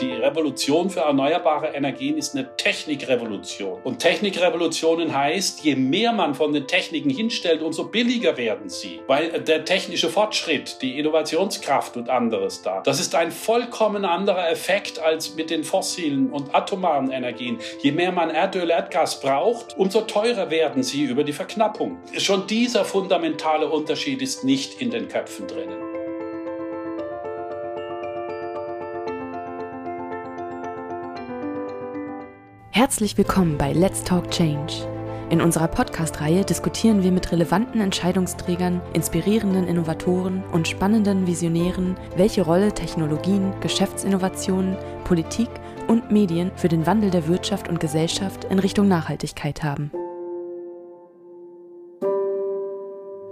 [0.00, 3.80] Die Revolution für erneuerbare Energien ist eine Technikrevolution.
[3.84, 9.00] Und Technikrevolutionen heißt, je mehr man von den Techniken hinstellt, umso billiger werden sie.
[9.06, 14.98] Weil der technische Fortschritt, die Innovationskraft und anderes da, das ist ein vollkommen anderer Effekt
[14.98, 17.58] als mit den fossilen und atomaren Energien.
[17.80, 21.98] Je mehr man Erdöl, Erdgas braucht, umso teurer werden sie über die Verknappung.
[22.18, 25.93] Schon dieser fundamentale Unterschied ist nicht in den Köpfen drinnen.
[32.76, 34.88] Herzlich willkommen bei Let's Talk Change.
[35.30, 42.74] In unserer Podcast-Reihe diskutieren wir mit relevanten Entscheidungsträgern, inspirierenden Innovatoren und spannenden Visionären, welche Rolle
[42.74, 45.48] Technologien, Geschäftsinnovationen, Politik
[45.86, 49.92] und Medien für den Wandel der Wirtschaft und Gesellschaft in Richtung Nachhaltigkeit haben.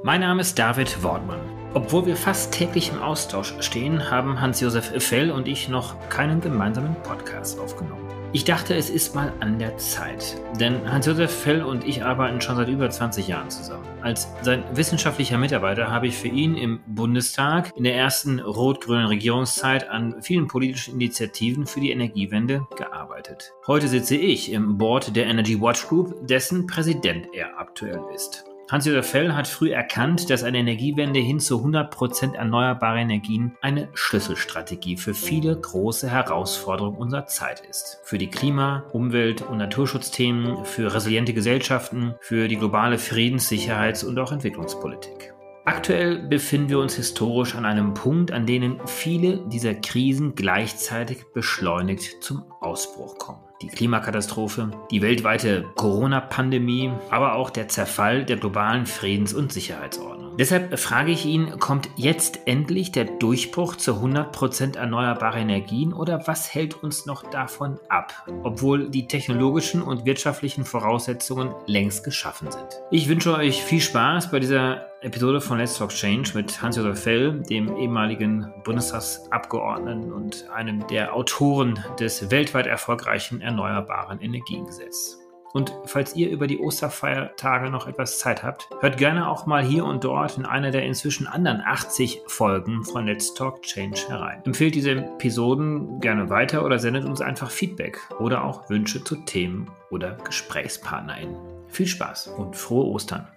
[0.05, 1.41] Mein Name ist David Wortmann.
[1.75, 6.95] Obwohl wir fast täglich im Austausch stehen, haben Hans-Josef Fell und ich noch keinen gemeinsamen
[7.03, 8.22] Podcast aufgenommen.
[8.35, 10.41] Ich dachte, es ist mal an der Zeit.
[10.59, 13.85] Denn Hans-Josef Fell und ich arbeiten schon seit über 20 Jahren zusammen.
[14.01, 19.91] Als sein wissenschaftlicher Mitarbeiter habe ich für ihn im Bundestag in der ersten rot-grünen Regierungszeit
[19.91, 23.53] an vielen politischen Initiativen für die Energiewende gearbeitet.
[23.67, 28.47] Heute sitze ich im Board der Energy Watch Group, dessen Präsident er aktuell ist.
[28.73, 34.97] Hans-Josef Fell hat früh erkannt, dass eine Energiewende hin zu 100% erneuerbare Energien eine Schlüsselstrategie
[34.97, 38.01] für viele große Herausforderungen unserer Zeit ist.
[38.03, 44.19] Für die Klima-, Umwelt- und Naturschutzthemen, für resiliente Gesellschaften, für die globale Friedens-, Sicherheits- und
[44.19, 45.35] auch Entwicklungspolitik.
[45.67, 52.25] Aktuell befinden wir uns historisch an einem Punkt, an dem viele dieser Krisen gleichzeitig beschleunigt
[52.25, 59.33] zum Ausbruch kommen die Klimakatastrophe, die weltweite Corona-Pandemie, aber auch der Zerfall der globalen Friedens-
[59.33, 60.37] und Sicherheitsordnung.
[60.39, 66.53] Deshalb frage ich ihn, kommt jetzt endlich der Durchbruch zu 100% erneuerbare Energien oder was
[66.55, 72.67] hält uns noch davon ab, obwohl die technologischen und wirtschaftlichen Voraussetzungen längst geschaffen sind?
[72.91, 77.43] Ich wünsche euch viel Spaß bei dieser Episode von Let's Talk Change mit Hans-Josef Fell,
[77.43, 85.19] dem ehemaligen Bundestagsabgeordneten und einem der Autoren des weltweit erfolgreichen Erneuerbaren Energiengesetzes.
[85.53, 89.85] Und falls ihr über die Osterfeiertage noch etwas Zeit habt, hört gerne auch mal hier
[89.85, 94.41] und dort in einer der inzwischen anderen 80 Folgen von Let's Talk Change herein.
[94.47, 99.71] Empfehlt diese Episoden gerne weiter oder sendet uns einfach Feedback oder auch Wünsche zu Themen
[99.91, 101.37] oder GesprächspartnerInnen.
[101.69, 103.29] Viel Spaß und frohe Ostern!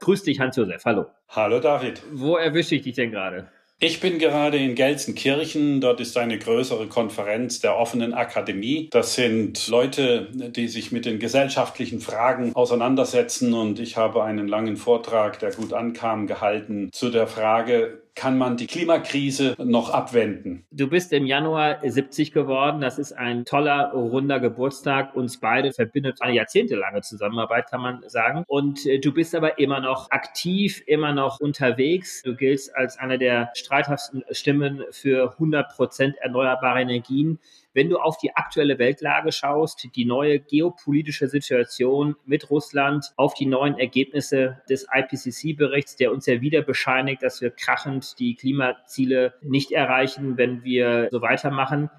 [0.00, 0.84] Grüß dich, Hans-Josef.
[0.84, 1.06] Hallo.
[1.30, 2.02] Hallo, David.
[2.12, 3.48] Wo erwische ich dich denn gerade?
[3.78, 5.82] Ich bin gerade in Gelsenkirchen.
[5.82, 8.88] Dort ist eine größere Konferenz der offenen Akademie.
[8.90, 13.52] Das sind Leute, die sich mit den gesellschaftlichen Fragen auseinandersetzen.
[13.52, 18.56] Und ich habe einen langen Vortrag, der gut ankam, gehalten zu der Frage, kann man
[18.56, 20.66] die Klimakrise noch abwenden.
[20.70, 22.80] Du bist im Januar 70 geworden.
[22.80, 25.14] Das ist ein toller, runder Geburtstag.
[25.14, 28.44] Uns beide verbindet eine jahrzehntelange Zusammenarbeit, kann man sagen.
[28.48, 32.22] Und äh, du bist aber immer noch aktiv, immer noch unterwegs.
[32.22, 37.38] Du giltst als einer der streithaftesten Stimmen für 100 Prozent erneuerbare Energien.
[37.76, 43.44] Wenn du auf die aktuelle Weltlage schaust, die neue geopolitische Situation mit Russland, auf die
[43.44, 49.72] neuen Ergebnisse des IPCC-Berichts, der uns ja wieder bescheinigt, dass wir krachend die Klimaziele nicht
[49.72, 51.90] erreichen, wenn wir so weitermachen,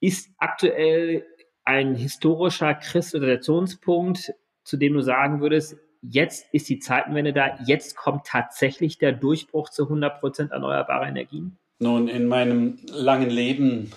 [0.00, 1.26] ist aktuell
[1.66, 4.32] ein historischer Kristallisationspunkt,
[4.64, 9.68] zu dem du sagen würdest, jetzt ist die Zeitenwende da, jetzt kommt tatsächlich der Durchbruch
[9.68, 11.58] zu 100 Prozent erneuerbarer Energien?
[11.80, 13.92] Nun, in meinem langen Leben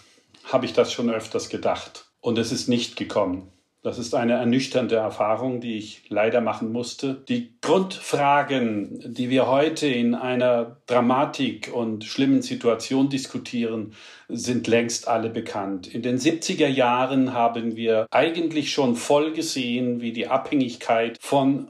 [0.52, 2.06] habe ich das schon öfters gedacht.
[2.22, 3.52] Und es ist nicht gekommen.
[3.82, 7.14] Das ist eine ernüchternde Erfahrung, die ich leider machen musste.
[7.30, 13.94] Die Grundfragen, die wir heute in einer Dramatik und schlimmen Situation diskutieren,
[14.28, 15.88] sind längst alle bekannt.
[15.88, 21.70] In den 70er Jahren haben wir eigentlich schon voll gesehen, wie die Abhängigkeit von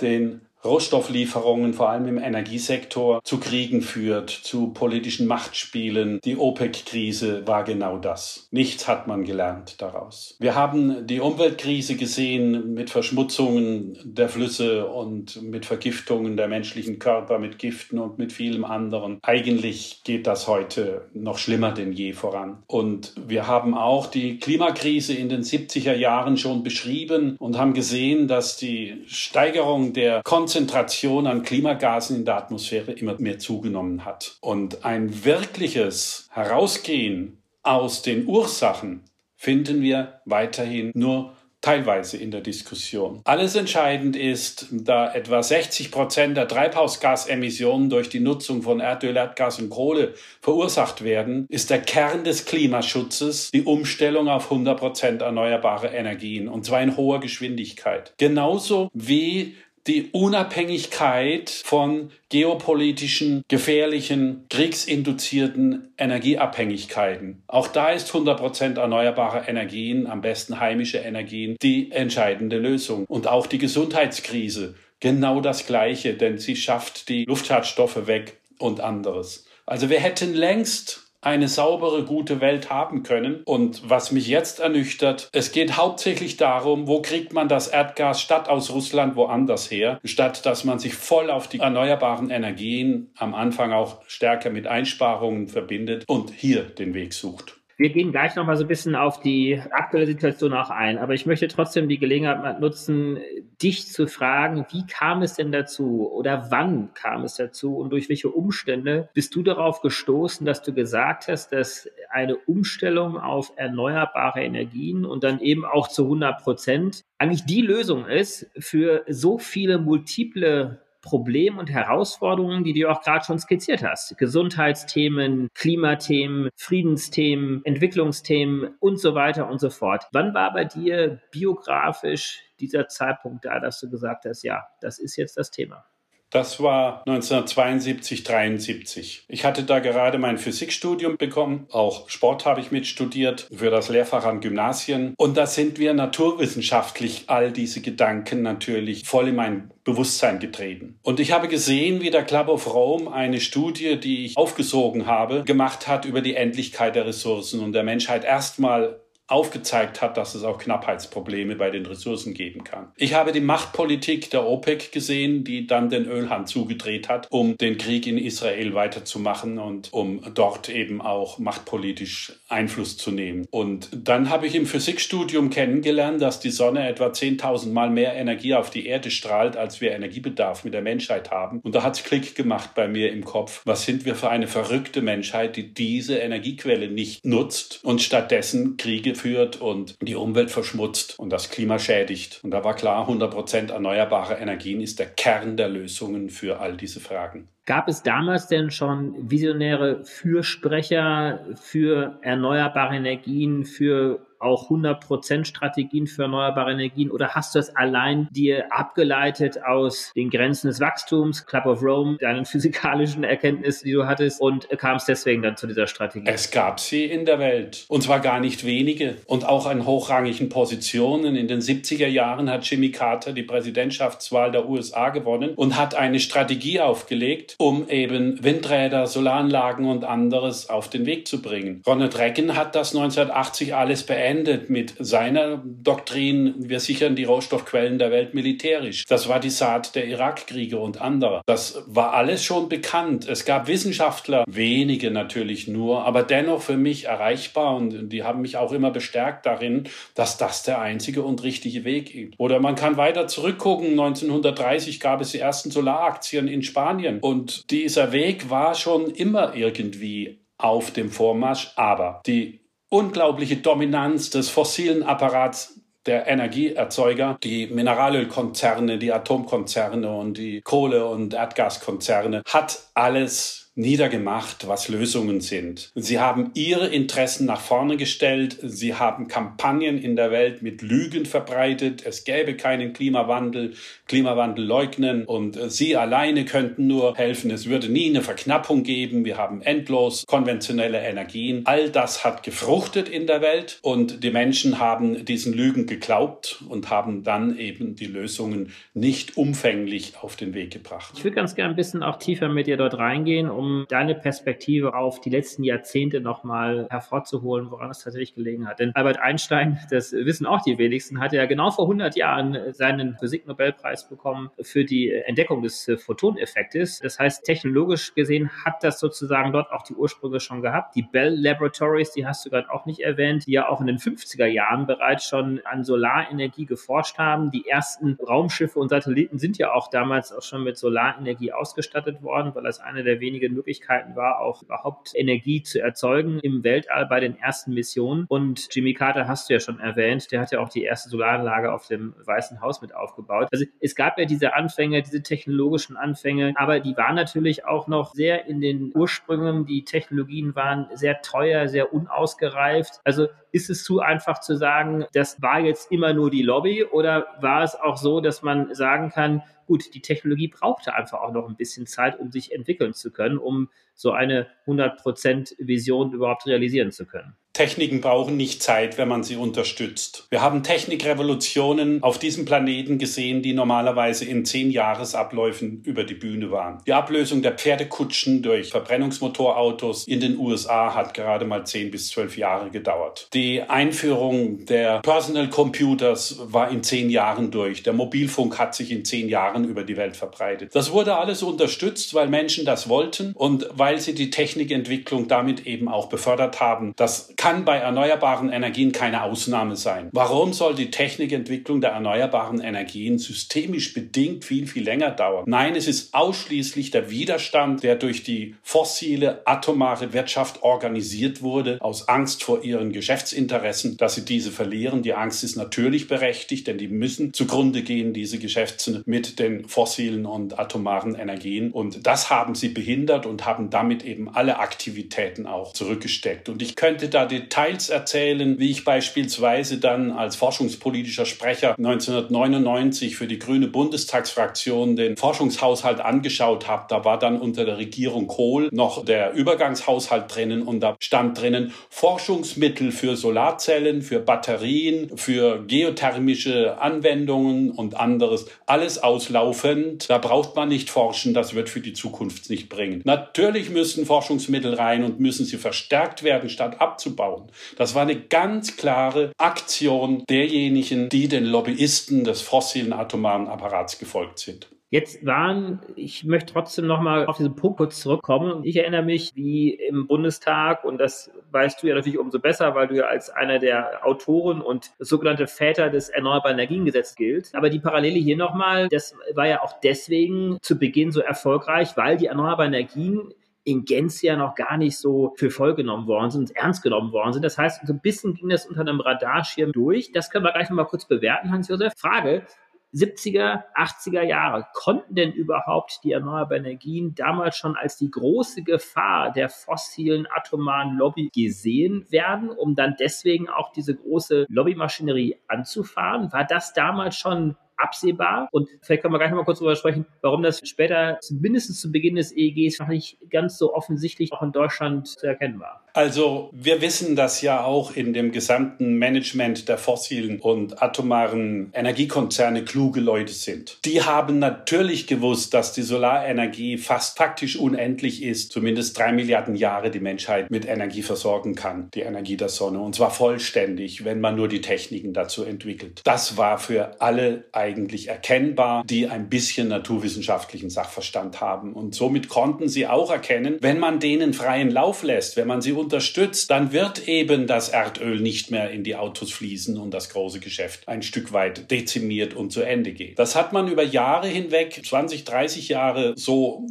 [0.00, 6.20] den Rohstofflieferungen, vor allem im Energiesektor, zu Kriegen führt, zu politischen Machtspielen.
[6.24, 8.48] Die OPEC-Krise war genau das.
[8.50, 10.36] Nichts hat man gelernt daraus.
[10.40, 17.38] Wir haben die Umweltkrise gesehen mit Verschmutzungen der Flüsse und mit Vergiftungen der menschlichen Körper,
[17.38, 19.18] mit Giften und mit vielem anderen.
[19.22, 22.62] Eigentlich geht das heute noch schlimmer denn je voran.
[22.66, 28.26] Und wir haben auch die Klimakrise in den 70er Jahren schon beschrieben und haben gesehen,
[28.26, 34.38] dass die Steigerung der Kon Konzentration an Klimagasen in der Atmosphäre immer mehr zugenommen hat.
[34.40, 39.04] Und ein wirkliches Herausgehen aus den Ursachen
[39.36, 43.20] finden wir weiterhin nur teilweise in der Diskussion.
[43.24, 49.60] Alles entscheidend ist, da etwa 60 Prozent der Treibhausgasemissionen durch die Nutzung von Erdöl, Erdgas
[49.60, 55.88] und Kohle verursacht werden, ist der Kern des Klimaschutzes die Umstellung auf 100 Prozent erneuerbare
[55.88, 58.14] Energien und zwar in hoher Geschwindigkeit.
[58.18, 67.42] Genauso wie die Unabhängigkeit von geopolitischen, gefährlichen, kriegsinduzierten Energieabhängigkeiten.
[67.46, 73.04] Auch da ist 100 Prozent erneuerbare Energien, am besten heimische Energien, die entscheidende Lösung.
[73.06, 79.46] Und auch die Gesundheitskrise genau das Gleiche, denn sie schafft die Luftschadstoffe weg und anderes.
[79.66, 83.42] Also wir hätten längst eine saubere, gute Welt haben können.
[83.44, 88.48] Und was mich jetzt ernüchtert, es geht hauptsächlich darum, wo kriegt man das Erdgas statt
[88.48, 93.72] aus Russland woanders her, statt dass man sich voll auf die erneuerbaren Energien am Anfang
[93.72, 97.57] auch stärker mit Einsparungen verbindet und hier den Weg sucht.
[97.80, 101.14] Wir gehen gleich noch mal so ein bisschen auf die aktuelle Situation auch ein, aber
[101.14, 103.20] ich möchte trotzdem die Gelegenheit nutzen,
[103.62, 108.08] dich zu fragen, wie kam es denn dazu oder wann kam es dazu und durch
[108.08, 114.42] welche Umstände bist du darauf gestoßen, dass du gesagt hast, dass eine Umstellung auf erneuerbare
[114.42, 119.78] Energien und dann eben auch zu 100 Prozent eigentlich die Lösung ist für so viele
[119.78, 124.18] multiple Problemen und Herausforderungen, die du auch gerade schon skizziert hast.
[124.18, 130.04] Gesundheitsthemen, Klimathemen, Friedensthemen, Entwicklungsthemen und so weiter und so fort.
[130.12, 135.16] Wann war bei dir biografisch dieser Zeitpunkt da, dass du gesagt hast, ja, das ist
[135.16, 135.86] jetzt das Thema?
[136.30, 139.24] Das war 1972, 73.
[139.28, 141.66] Ich hatte da gerade mein Physikstudium bekommen.
[141.70, 145.14] Auch Sport habe ich mitstudiert für das Lehrfach an Gymnasien.
[145.16, 150.98] Und da sind wir naturwissenschaftlich all diese Gedanken natürlich voll in mein Bewusstsein getreten.
[151.02, 155.44] Und ich habe gesehen, wie der Club of Rome eine Studie, die ich aufgesogen habe,
[155.44, 160.42] gemacht hat über die Endlichkeit der Ressourcen und der Menschheit erstmal aufgezeigt hat, dass es
[160.42, 162.88] auch Knappheitsprobleme bei den Ressourcen geben kann.
[162.96, 167.76] Ich habe die Machtpolitik der OPEC gesehen, die dann den Ölhahn zugedreht hat, um den
[167.76, 173.46] Krieg in Israel weiterzumachen und um dort eben auch machtpolitisch Einfluss zu nehmen.
[173.50, 178.54] Und dann habe ich im Physikstudium kennengelernt, dass die Sonne etwa 10.000 Mal mehr Energie
[178.54, 181.60] auf die Erde strahlt, als wir Energiebedarf mit der Menschheit haben.
[181.60, 183.60] Und da hat es Klick gemacht bei mir im Kopf.
[183.66, 189.17] Was sind wir für eine verrückte Menschheit, die diese Energiequelle nicht nutzt und stattdessen Kriege
[189.18, 192.40] führt und die Umwelt verschmutzt und das Klima schädigt.
[192.42, 196.76] Und da war klar, 100 Prozent erneuerbare Energien ist der Kern der Lösungen für all
[196.76, 197.48] diese Fragen.
[197.66, 206.22] Gab es damals denn schon visionäre Fürsprecher für erneuerbare Energien, für auch 100% Strategien für
[206.22, 211.66] erneuerbare Energien oder hast du es allein dir abgeleitet aus den Grenzen des Wachstums, Club
[211.66, 216.26] of Rome, deinen physikalischen Erkenntnissen, die du hattest und kamst deswegen dann zu dieser Strategie?
[216.26, 220.48] Es gab sie in der Welt und zwar gar nicht wenige und auch an hochrangigen
[220.48, 221.36] Positionen.
[221.36, 226.20] In den 70er Jahren hat Jimmy Carter die Präsidentschaftswahl der USA gewonnen und hat eine
[226.20, 231.82] Strategie aufgelegt, um eben Windräder, Solaranlagen und anderes auf den Weg zu bringen.
[231.86, 237.98] Ronald Reagan hat das 1980 alles beendet beendet mit seiner Doktrin, wir sichern die Rohstoffquellen
[237.98, 239.06] der Welt militärisch.
[239.06, 241.40] Das war die Saat der Irakkriege und anderer.
[241.46, 243.26] Das war alles schon bekannt.
[243.26, 248.58] Es gab Wissenschaftler, wenige natürlich nur, aber dennoch für mich erreichbar und die haben mich
[248.58, 249.84] auch immer bestärkt darin,
[250.14, 252.34] dass das der einzige und richtige Weg ist.
[252.36, 253.92] Oder man kann weiter zurückgucken.
[253.92, 260.40] 1930 gab es die ersten Solaraktien in Spanien und dieser Weg war schon immer irgendwie
[260.58, 269.12] auf dem Vormarsch, aber die unglaubliche Dominanz des fossilen Apparats der Energieerzeuger, die Mineralölkonzerne, die
[269.12, 275.90] Atomkonzerne und die Kohle- und Erdgaskonzerne, hat alles niedergemacht, was Lösungen sind.
[275.94, 278.58] Sie haben ihre Interessen nach vorne gestellt.
[278.62, 282.04] Sie haben Kampagnen in der Welt mit Lügen verbreitet.
[282.04, 283.74] Es gäbe keinen Klimawandel,
[284.06, 287.52] Klimawandel leugnen und sie alleine könnten nur helfen.
[287.52, 289.24] Es würde nie eine Verknappung geben.
[289.24, 291.62] Wir haben endlos konventionelle Energien.
[291.64, 296.90] All das hat gefruchtet in der Welt und die Menschen haben diesen Lügen geglaubt und
[296.90, 301.14] haben dann eben die Lösungen nicht umfänglich auf den Weg gebracht.
[301.16, 304.94] Ich würde ganz gerne ein bisschen auch tiefer mit dir dort reingehen, um deine Perspektive
[304.94, 308.78] auf die letzten Jahrzehnte nochmal hervorzuholen, woran es tatsächlich gelegen hat.
[308.78, 313.16] Denn Albert Einstein, das wissen auch die wenigsten, hat ja genau vor 100 Jahren seinen
[313.16, 317.00] Physiknobelpreis bekommen für die Entdeckung des Photoneffektes.
[317.00, 320.94] Das heißt, technologisch gesehen hat das sozusagen dort auch die Ursprünge schon gehabt.
[320.94, 323.98] Die Bell Laboratories, die hast du gerade auch nicht erwähnt, die ja auch in den
[323.98, 327.50] 50er Jahren bereits schon an Solarenergie geforscht haben.
[327.50, 332.54] Die ersten Raumschiffe und Satelliten sind ja auch damals auch schon mit Solarenergie ausgestattet worden,
[332.54, 337.18] weil das eine der wenigen Möglichkeiten war, auch überhaupt Energie zu erzeugen im Weltall bei
[337.18, 338.24] den ersten Missionen.
[338.28, 341.72] Und Jimmy Carter hast du ja schon erwähnt, der hat ja auch die erste Solaranlage
[341.72, 343.48] auf dem Weißen Haus mit aufgebaut.
[343.50, 348.14] Also es gab ja diese Anfänge, diese technologischen Anfänge, aber die waren natürlich auch noch
[348.14, 349.66] sehr in den Ursprüngen.
[349.66, 353.00] Die Technologien waren sehr teuer, sehr unausgereift.
[353.04, 357.26] Also ist es zu einfach zu sagen, das war jetzt immer nur die Lobby oder
[357.40, 361.46] war es auch so, dass man sagen kann, gut, die Technologie brauchte einfach auch noch
[361.46, 366.90] ein bisschen Zeit, um sich entwickeln zu können, um so eine 100% Vision überhaupt realisieren
[366.90, 367.36] zu können.
[367.58, 370.28] Techniken brauchen nicht Zeit, wenn man sie unterstützt.
[370.30, 376.52] Wir haben Technikrevolutionen auf diesem Planeten gesehen, die normalerweise in zehn Jahresabläufen über die Bühne
[376.52, 376.80] waren.
[376.86, 382.38] Die Ablösung der Pferdekutschen durch Verbrennungsmotorautos in den USA hat gerade mal zehn bis zwölf
[382.38, 383.26] Jahre gedauert.
[383.34, 387.82] Die Einführung der Personal Computers war in zehn Jahren durch.
[387.82, 390.76] Der Mobilfunk hat sich in zehn Jahren über die Welt verbreitet.
[390.76, 395.88] Das wurde alles unterstützt, weil Menschen das wollten und weil sie die Technikentwicklung damit eben
[395.88, 396.92] auch befördert haben.
[396.94, 400.10] Das bei erneuerbaren Energien keine Ausnahme sein.
[400.12, 405.44] Warum soll die Technikentwicklung der erneuerbaren Energien systemisch bedingt viel, viel länger dauern?
[405.46, 412.08] Nein, es ist ausschließlich der Widerstand, der durch die fossile atomare Wirtschaft organisiert wurde, aus
[412.08, 415.02] Angst vor ihren Geschäftsinteressen, dass sie diese verlieren.
[415.02, 420.26] Die Angst ist natürlich berechtigt, denn die müssen zugrunde gehen, diese Geschäfte mit den fossilen
[420.26, 421.72] und atomaren Energien.
[421.72, 426.48] Und das haben sie behindert und haben damit eben alle Aktivitäten auch zurückgesteckt.
[426.48, 433.26] Und ich könnte da Details erzählen, wie ich beispielsweise dann als forschungspolitischer Sprecher 1999 für
[433.26, 436.86] die grüne Bundestagsfraktion den Forschungshaushalt angeschaut habe.
[436.88, 441.72] Da war dann unter der Regierung Kohl noch der Übergangshaushalt drinnen und da stand drinnen
[441.90, 448.46] Forschungsmittel für Solarzellen, für Batterien, für geothermische Anwendungen und anderes.
[448.66, 450.10] Alles auslaufend.
[450.10, 453.02] Da braucht man nicht forschen, das wird für die Zukunft nicht bringen.
[453.04, 457.50] Natürlich müssen Forschungsmittel rein und müssen sie verstärkt werden, statt abzubauen bauen.
[457.76, 464.38] Das war eine ganz klare Aktion derjenigen, die den Lobbyisten des fossilen atomaren Apparats gefolgt
[464.38, 464.70] sind.
[464.90, 468.64] Jetzt waren, ich möchte trotzdem nochmal auf diesen Punkt kurz zurückkommen.
[468.64, 472.88] Ich erinnere mich, wie im Bundestag, und das weißt du ja natürlich umso besser, weil
[472.88, 477.50] du ja als einer der Autoren und sogenannte Väter des Erneuerbaren Energiengesetzes gilt.
[477.54, 482.16] Aber die Parallele hier nochmal, das war ja auch deswegen zu Beginn so erfolgreich, weil
[482.16, 483.34] die erneuerbaren Energien
[483.68, 487.34] in Gänze ja noch gar nicht so für voll genommen worden sind, ernst genommen worden
[487.34, 487.44] sind.
[487.44, 490.10] Das heißt, so ein bisschen ging das unter einem Radarschirm durch.
[490.12, 491.92] Das können wir gleich nochmal kurz bewerten, Hans-Josef.
[491.96, 492.46] Frage,
[492.94, 494.66] 70er, 80er Jahre.
[494.72, 500.96] Konnten denn überhaupt die erneuerbaren Energien damals schon als die große Gefahr der fossilen atomaren
[500.96, 506.32] Lobby gesehen werden, um dann deswegen auch diese große Lobbymaschinerie anzufahren?
[506.32, 508.48] War das damals schon absehbar.
[508.52, 511.90] Und vielleicht können wir gleich noch mal kurz darüber sprechen, warum das später, zumindest zu
[511.90, 515.82] Beginn des EEGs, noch nicht ganz so offensichtlich auch in Deutschland zu erkennen war.
[515.94, 522.64] Also wir wissen das ja auch in dem gesamten Management der fossilen und atomaren Energiekonzerne
[522.64, 523.78] kluge Leute sind.
[523.84, 529.90] Die haben natürlich gewusst, dass die Solarenergie fast faktisch unendlich ist, zumindest drei Milliarden Jahre
[529.90, 532.80] die Menschheit mit Energie versorgen kann, die Energie der Sonne.
[532.80, 536.02] Und zwar vollständig, wenn man nur die Techniken dazu entwickelt.
[536.04, 541.74] Das war für alle eigentlich erkennbar, die ein bisschen naturwissenschaftlichen Sachverstand haben.
[541.74, 545.72] Und somit konnten sie auch erkennen, wenn man denen freien Lauf lässt, wenn man sie
[545.72, 550.40] unterstützt, dann wird eben das Erdöl nicht mehr in die Autos fließen und das große
[550.40, 553.18] Geschäft ein Stück weit dezimiert und zu Ende geht.
[553.18, 556.66] Das hat man über Jahre hinweg, 20, 30 Jahre so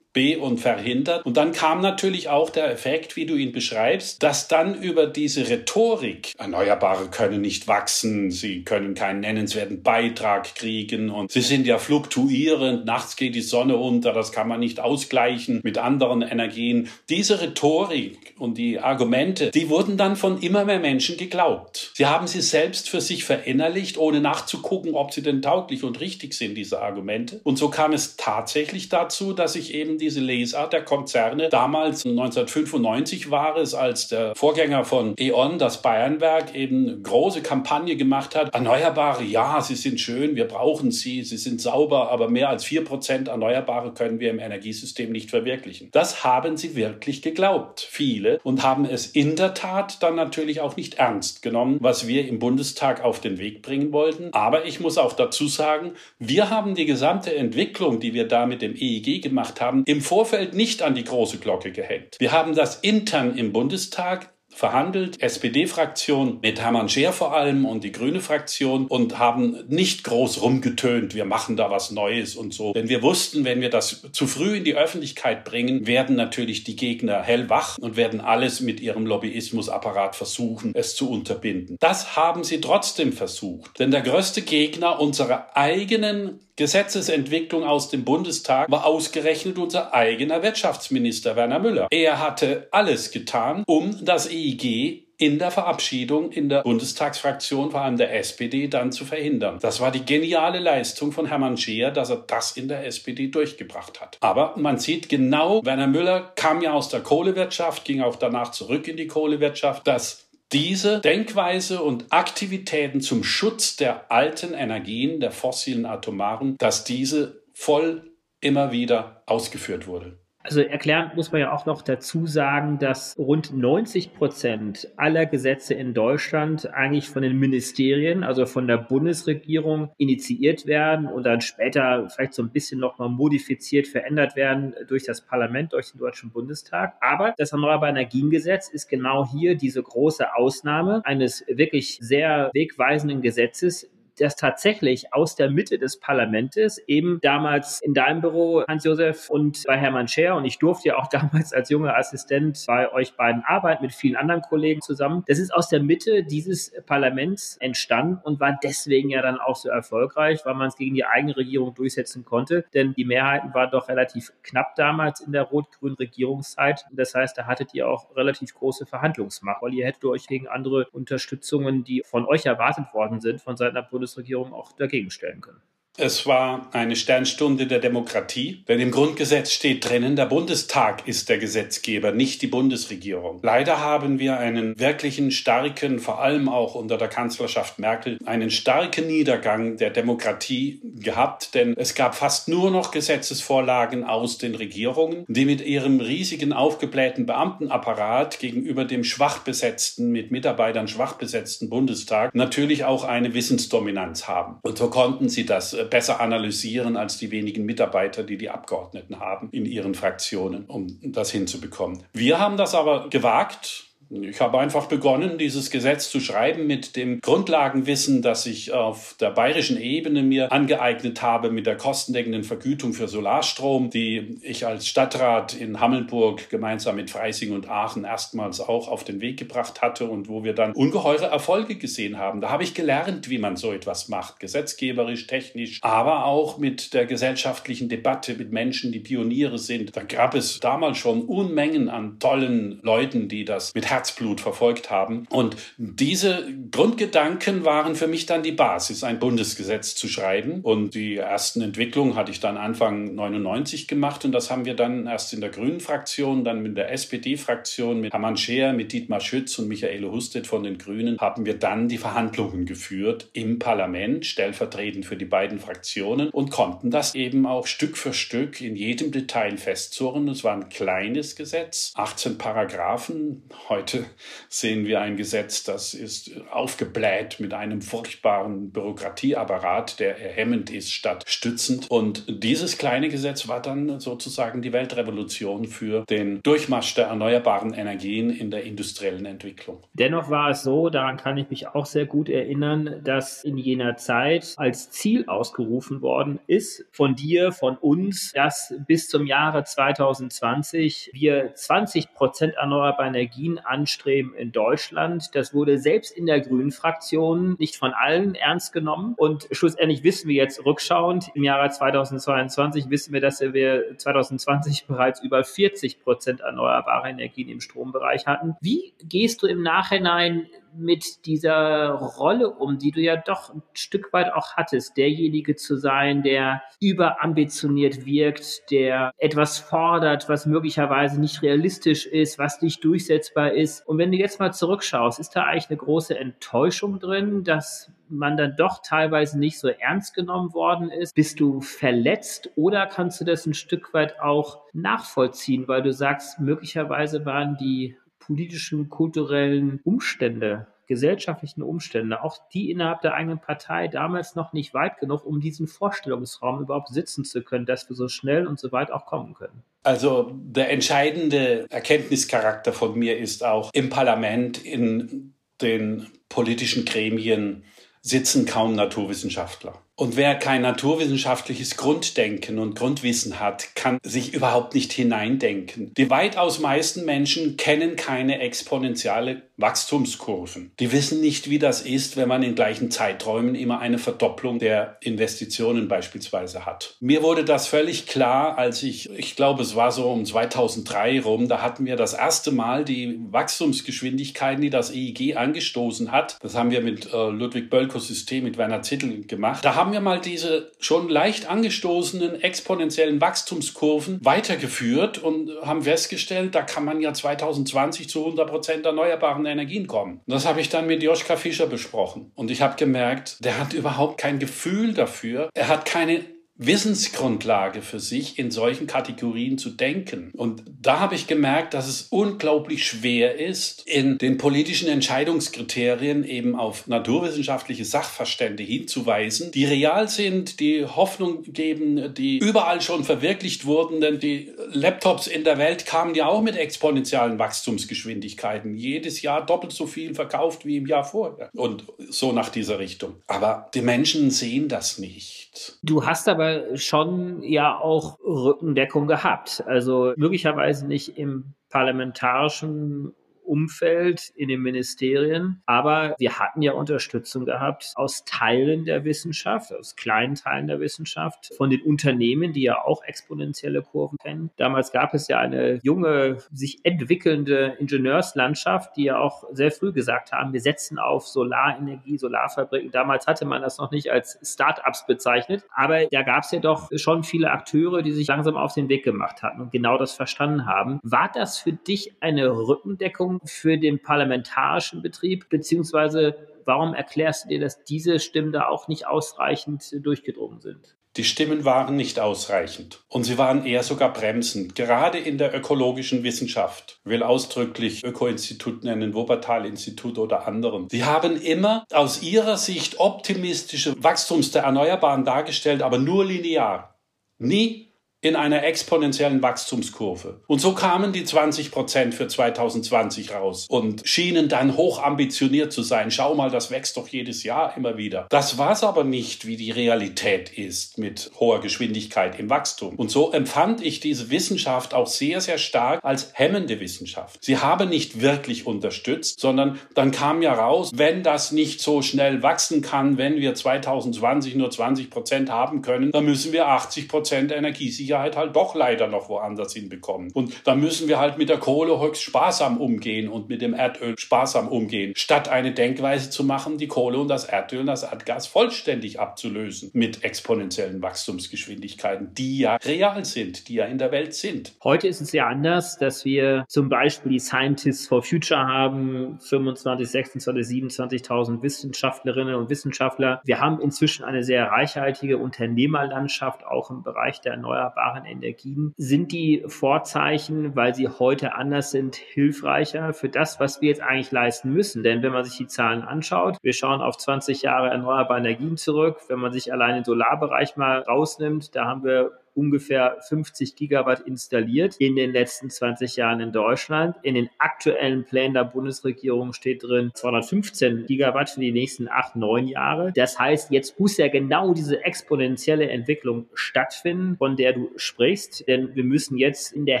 [0.18, 1.24] und verhindert.
[1.24, 5.48] Und dann kam natürlich auch der Effekt, wie du ihn beschreibst, dass dann über diese
[5.48, 11.78] Rhetorik, Erneuerbare können nicht wachsen, sie können keinen nennenswerten Beitrag kriegen und sie sind ja
[11.78, 16.88] fluktuierend, nachts geht die Sonne unter, das kann man nicht ausgleichen mit anderen Energien.
[17.08, 21.92] Diese Rhetorik und die Argumente, die wurden dann von immer mehr Menschen geglaubt.
[21.94, 26.34] Sie haben sie selbst für sich verinnerlicht, ohne nachzugucken, ob sie denn tauglich und richtig
[26.34, 27.40] sind, diese Argumente.
[27.44, 31.50] Und so kam es tatsächlich dazu, dass sich eben die diese Lesart der Konzerne.
[31.50, 38.34] Damals 1995 war es, als der Vorgänger von E.ON, das Bayernwerk, eben große Kampagne gemacht
[38.34, 38.54] hat.
[38.54, 42.84] Erneuerbare, ja, sie sind schön, wir brauchen sie, sie sind sauber, aber mehr als vier
[42.84, 45.90] Prozent Erneuerbare können wir im Energiesystem nicht verwirklichen.
[45.92, 50.76] Das haben sie wirklich geglaubt, viele, und haben es in der Tat dann natürlich auch
[50.76, 54.30] nicht ernst genommen, was wir im Bundestag auf den Weg bringen wollten.
[54.32, 58.62] Aber ich muss auch dazu sagen, wir haben die gesamte Entwicklung, die wir da mit
[58.62, 62.16] dem EEG gemacht haben, im Vorfeld nicht an die große Glocke gehängt.
[62.18, 67.92] Wir haben das intern im Bundestag verhandelt, SPD-Fraktion mit Hermann Scheer vor allem und die
[67.92, 72.72] Grüne Fraktion und haben nicht groß rumgetönt, wir machen da was Neues und so.
[72.72, 76.76] Denn wir wussten, wenn wir das zu früh in die Öffentlichkeit bringen, werden natürlich die
[76.76, 81.76] Gegner hellwach und werden alles mit ihrem Lobbyismusapparat versuchen, es zu unterbinden.
[81.78, 83.78] Das haben sie trotzdem versucht.
[83.78, 91.36] Denn der größte Gegner unserer eigenen Gesetzesentwicklung aus dem Bundestag war ausgerechnet unser eigener Wirtschaftsminister
[91.36, 91.86] Werner Müller.
[91.92, 97.96] Er hatte alles getan, um das EIG in der Verabschiedung in der Bundestagsfraktion, vor allem
[97.96, 99.58] der SPD, dann zu verhindern.
[99.60, 104.00] Das war die geniale Leistung von Hermann Scheer, dass er das in der SPD durchgebracht
[104.00, 104.18] hat.
[104.20, 108.88] Aber man sieht genau, Werner Müller kam ja aus der Kohlewirtschaft, ging auch danach zurück
[108.88, 115.84] in die Kohlewirtschaft, dass diese Denkweise und Aktivitäten zum Schutz der alten Energien, der fossilen
[115.84, 120.18] Atomaren, dass diese voll immer wieder ausgeführt wurde.
[120.44, 125.74] Also erklären muss man ja auch noch dazu sagen, dass rund 90 Prozent aller Gesetze
[125.74, 132.08] in Deutschland eigentlich von den Ministerien, also von der Bundesregierung initiiert werden und dann später
[132.08, 136.94] vielleicht so ein bisschen nochmal modifiziert, verändert werden durch das Parlament, durch den Deutschen Bundestag.
[137.00, 143.90] Aber das Erneuerbare Energiengesetz ist genau hier diese große Ausnahme eines wirklich sehr wegweisenden Gesetzes,
[144.20, 149.76] das tatsächlich aus der Mitte des Parlaments, eben damals in deinem Büro, Hans-Josef, und bei
[149.76, 153.82] Hermann Scher, und ich durfte ja auch damals als junger Assistent bei euch beiden arbeiten,
[153.82, 155.24] mit vielen anderen Kollegen zusammen.
[155.26, 159.68] Das ist aus der Mitte dieses Parlaments entstanden und war deswegen ja dann auch so
[159.68, 162.64] erfolgreich, weil man es gegen die eigene Regierung durchsetzen konnte.
[162.74, 166.84] Denn die Mehrheiten waren doch relativ knapp damals in der rot-grünen Regierungszeit.
[166.92, 170.86] Das heißt, da hattet ihr auch relativ große Verhandlungsmacht, weil ihr hättet euch gegen andere
[170.92, 175.40] Unterstützungen, die von euch erwartet worden sind, von Seiten der Bundes Bundesregierung auch dagegen stellen
[175.40, 175.60] können.
[176.00, 181.38] Es war eine Sternstunde der Demokratie, denn im Grundgesetz steht drinnen, der Bundestag ist der
[181.38, 183.40] Gesetzgeber, nicht die Bundesregierung.
[183.42, 189.08] Leider haben wir einen wirklichen starken, vor allem auch unter der Kanzlerschaft Merkel, einen starken
[189.08, 195.46] Niedergang der Demokratie gehabt, denn es gab fast nur noch Gesetzesvorlagen aus den Regierungen, die
[195.46, 202.84] mit ihrem riesigen aufgeblähten Beamtenapparat gegenüber dem schwach besetzten, mit Mitarbeitern schwach besetzten Bundestag natürlich
[202.84, 204.58] auch eine Wissensdominanz haben.
[204.62, 209.20] Und so konnten sie das äh, besser analysieren als die wenigen Mitarbeiter, die die Abgeordneten
[209.20, 212.04] haben in ihren Fraktionen, um das hinzubekommen.
[212.12, 217.20] Wir haben das aber gewagt, ich habe einfach begonnen, dieses Gesetz zu schreiben mit dem
[217.20, 223.08] Grundlagenwissen, das ich auf der bayerischen Ebene mir angeeignet habe mit der kostendeckenden Vergütung für
[223.08, 229.04] Solarstrom, die ich als Stadtrat in Hammelburg gemeinsam mit Freising und Aachen erstmals auch auf
[229.04, 232.40] den Weg gebracht hatte und wo wir dann ungeheure Erfolge gesehen haben.
[232.40, 237.04] Da habe ich gelernt, wie man so etwas macht, gesetzgeberisch, technisch, aber auch mit der
[237.04, 239.96] gesellschaftlichen Debatte mit Menschen, die Pioniere sind.
[239.96, 244.90] Da gab es damals schon Unmengen an tollen Leuten, die das mit Herz Herzblut verfolgt
[244.90, 245.26] haben.
[245.28, 250.60] Und diese Grundgedanken waren für mich dann die Basis, ein Bundesgesetz zu schreiben.
[250.62, 255.06] Und die ersten Entwicklungen hatte ich dann Anfang 99 gemacht und das haben wir dann
[255.06, 259.58] erst in der Grünen Fraktion, dann mit der SPD-Fraktion, mit Hermann Scheer, mit Dietmar Schütz
[259.58, 265.06] und Michaele Hustet von den Grünen, haben wir dann die Verhandlungen geführt im Parlament, stellvertretend
[265.06, 269.56] für die beiden Fraktionen und konnten das eben auch Stück für Stück in jedem Detail
[269.56, 270.28] festzurren.
[270.28, 273.42] Es war ein kleines Gesetz, 18 Paragraphen.
[273.68, 274.04] Heute Heute
[274.50, 281.24] sehen wir ein Gesetz, das ist aufgebläht mit einem furchtbaren Bürokratieapparat, der hemmend ist statt
[281.26, 281.90] stützend.
[281.90, 288.28] Und dieses kleine Gesetz war dann sozusagen die Weltrevolution für den Durchmarsch der erneuerbaren Energien
[288.28, 289.80] in der industriellen Entwicklung.
[289.94, 293.96] Dennoch war es so, daran kann ich mich auch sehr gut erinnern, dass in jener
[293.96, 301.12] Zeit als Ziel ausgerufen worden ist von dir, von uns, dass bis zum Jahre 2020
[301.14, 305.34] wir 20 Prozent erneuerbare Energien an anstreben in Deutschland.
[305.34, 309.14] Das wurde selbst in der Grünen Fraktion nicht von allen ernst genommen.
[309.16, 315.22] Und schlussendlich wissen wir jetzt rückschauend, im Jahre 2022 wissen wir, dass wir 2020 bereits
[315.22, 318.56] über 40 Prozent erneuerbare Energien im Strombereich hatten.
[318.60, 324.12] Wie gehst du im Nachhinein mit dieser Rolle um, die du ja doch ein Stück
[324.12, 331.42] weit auch hattest, derjenige zu sein, der überambitioniert wirkt, der etwas fordert, was möglicherweise nicht
[331.42, 333.86] realistisch ist, was nicht durchsetzbar ist.
[333.86, 338.36] Und wenn du jetzt mal zurückschaust, ist da eigentlich eine große Enttäuschung drin, dass man
[338.36, 341.14] dann doch teilweise nicht so ernst genommen worden ist?
[341.14, 346.40] Bist du verletzt oder kannst du das ein Stück weit auch nachvollziehen, weil du sagst,
[346.40, 347.96] möglicherweise waren die
[348.28, 354.98] politischen, kulturellen Umstände gesellschaftlichen Umstände, auch die innerhalb der eigenen Partei, damals noch nicht weit
[354.98, 358.90] genug, um diesen Vorstellungsraum überhaupt sitzen zu können, dass wir so schnell und so weit
[358.90, 359.62] auch kommen können?
[359.84, 367.64] Also der entscheidende Erkenntnischarakter von mir ist auch im Parlament, in den politischen Gremien
[368.00, 369.74] sitzen kaum Naturwissenschaftler.
[369.98, 375.92] Und wer kein naturwissenschaftliches Grunddenken und Grundwissen hat, kann sich überhaupt nicht hineindenken.
[375.96, 380.70] Die weitaus meisten Menschen kennen keine exponentielle Wachstumskurven.
[380.78, 384.96] Die wissen nicht, wie das ist, wenn man in gleichen Zeiträumen immer eine Verdopplung der
[385.00, 386.94] Investitionen beispielsweise hat.
[387.00, 391.48] Mir wurde das völlig klar, als ich, ich glaube, es war so um 2003 rum,
[391.48, 396.38] da hatten wir das erste Mal die Wachstumsgeschwindigkeiten, die das EIG angestoßen hat.
[396.40, 399.64] Das haben wir mit äh, Ludwig Bölkos System, mit Werner Zittel gemacht.
[399.64, 406.54] Da haben haben wir mal diese schon leicht angestoßenen exponentiellen Wachstumskurven weitergeführt und haben festgestellt,
[406.54, 410.20] da kann man ja 2020 zu 100 Prozent erneuerbaren Energien kommen.
[410.26, 412.32] Und das habe ich dann mit Joschka Fischer besprochen.
[412.34, 415.48] Und ich habe gemerkt, der hat überhaupt kein Gefühl dafür.
[415.54, 416.22] Er hat keine
[416.58, 420.32] Wissensgrundlage für sich, in solchen Kategorien zu denken.
[420.36, 426.56] Und da habe ich gemerkt, dass es unglaublich schwer ist, in den politischen Entscheidungskriterien eben
[426.56, 434.00] auf naturwissenschaftliche Sachverstände hinzuweisen, die real sind, die Hoffnung geben, die überall schon verwirklicht wurden,
[434.00, 438.74] denn die Laptops in der Welt kamen ja auch mit exponentiellen Wachstumsgeschwindigkeiten.
[438.74, 441.50] Jedes Jahr doppelt so viel verkauft wie im Jahr vorher.
[441.54, 443.16] Und so nach dieser Richtung.
[443.28, 445.47] Aber die Menschen sehen das nicht.
[445.82, 449.64] Du hast aber schon ja auch Rückendeckung gehabt.
[449.66, 453.14] Also möglicherweise nicht im parlamentarischen
[453.48, 455.62] Umfeld, in den Ministerien.
[455.66, 461.52] Aber wir hatten ja Unterstützung gehabt aus Teilen der Wissenschaft, aus kleinen Teilen der Wissenschaft,
[461.56, 464.50] von den Unternehmen, die ja auch exponentielle Kurven kennen.
[464.56, 470.32] Damals gab es ja eine junge, sich entwickelnde Ingenieurslandschaft, die ja auch sehr früh gesagt
[470.32, 472.90] haben, wir setzen auf Solarenergie, Solarfabriken.
[472.90, 475.64] Damals hatte man das noch nicht als Start-ups bezeichnet.
[475.74, 479.04] Aber da gab es ja doch schon viele Akteure, die sich langsam auf den Weg
[479.04, 481.00] gemacht hatten und genau das verstanden haben.
[481.02, 487.60] War das für dich eine Rückendeckung für den parlamentarischen Betrieb, beziehungsweise warum erklärst du dir,
[487.60, 490.96] dass diese Stimmen da auch nicht ausreichend durchgedrungen sind?
[491.16, 496.22] Die Stimmen waren nicht ausreichend und sie waren eher sogar bremsend, gerade in der ökologischen
[496.22, 497.00] Wissenschaft.
[497.04, 500.88] Ich will ausdrücklich Öko-Institut nennen, Wuppertal-Institut oder anderen.
[500.90, 507.00] Sie haben immer aus ihrer Sicht optimistische Wachstums der Erneuerbaren dargestellt, aber nur linear.
[507.38, 507.87] Nie
[508.20, 510.40] in einer exponentiellen Wachstumskurve.
[510.48, 515.82] Und so kamen die 20 Prozent für 2020 raus und schienen dann hoch ambitioniert zu
[515.82, 516.10] sein.
[516.10, 518.26] Schau mal, das wächst doch jedes Jahr immer wieder.
[518.30, 522.96] Das war es aber nicht, wie die Realität ist mit hoher Geschwindigkeit im Wachstum.
[522.96, 527.44] Und so empfand ich diese Wissenschaft auch sehr, sehr stark als hemmende Wissenschaft.
[527.44, 532.42] Sie haben nicht wirklich unterstützt, sondern dann kam ja raus, wenn das nicht so schnell
[532.42, 537.52] wachsen kann, wenn wir 2020 nur 20 Prozent haben können, dann müssen wir 80 Prozent
[537.52, 540.30] Energiesicherheit Sicherheit halt doch leider noch woanders hinbekommen.
[540.32, 544.14] Und da müssen wir halt mit der Kohle höchst sparsam umgehen und mit dem Erdöl
[544.18, 548.46] sparsam umgehen, statt eine Denkweise zu machen, die Kohle und das Erdöl und das Erdgas
[548.46, 554.74] vollständig abzulösen mit exponentiellen Wachstumsgeschwindigkeiten, die ja real sind, die ja in der Welt sind.
[554.82, 560.08] Heute ist es ja anders, dass wir zum Beispiel die Scientists for Future haben, 25,
[560.08, 563.42] 26, 27.000 Wissenschaftlerinnen und Wissenschaftler.
[563.44, 568.94] Wir haben inzwischen eine sehr reichhaltige Unternehmerlandschaft, auch im Bereich der erneuerbaren erneuerbaren Energien.
[568.96, 574.32] Sind die Vorzeichen, weil sie heute anders sind, hilfreicher für das, was wir jetzt eigentlich
[574.32, 575.02] leisten müssen?
[575.02, 579.18] Denn wenn man sich die Zahlen anschaut, wir schauen auf 20 Jahre erneuerbare Energien zurück.
[579.28, 584.96] Wenn man sich allein den Solarbereich mal rausnimmt, da haben wir ungefähr 50 Gigawatt installiert
[584.98, 587.16] in den letzten 20 Jahren in Deutschland.
[587.22, 592.66] In den aktuellen Plänen der Bundesregierung steht drin 215 Gigawatt für die nächsten acht, neun
[592.66, 593.12] Jahre.
[593.14, 598.94] Das heißt, jetzt muss ja genau diese exponentielle Entwicklung stattfinden, von der du sprichst, denn
[598.96, 600.00] wir müssen jetzt in der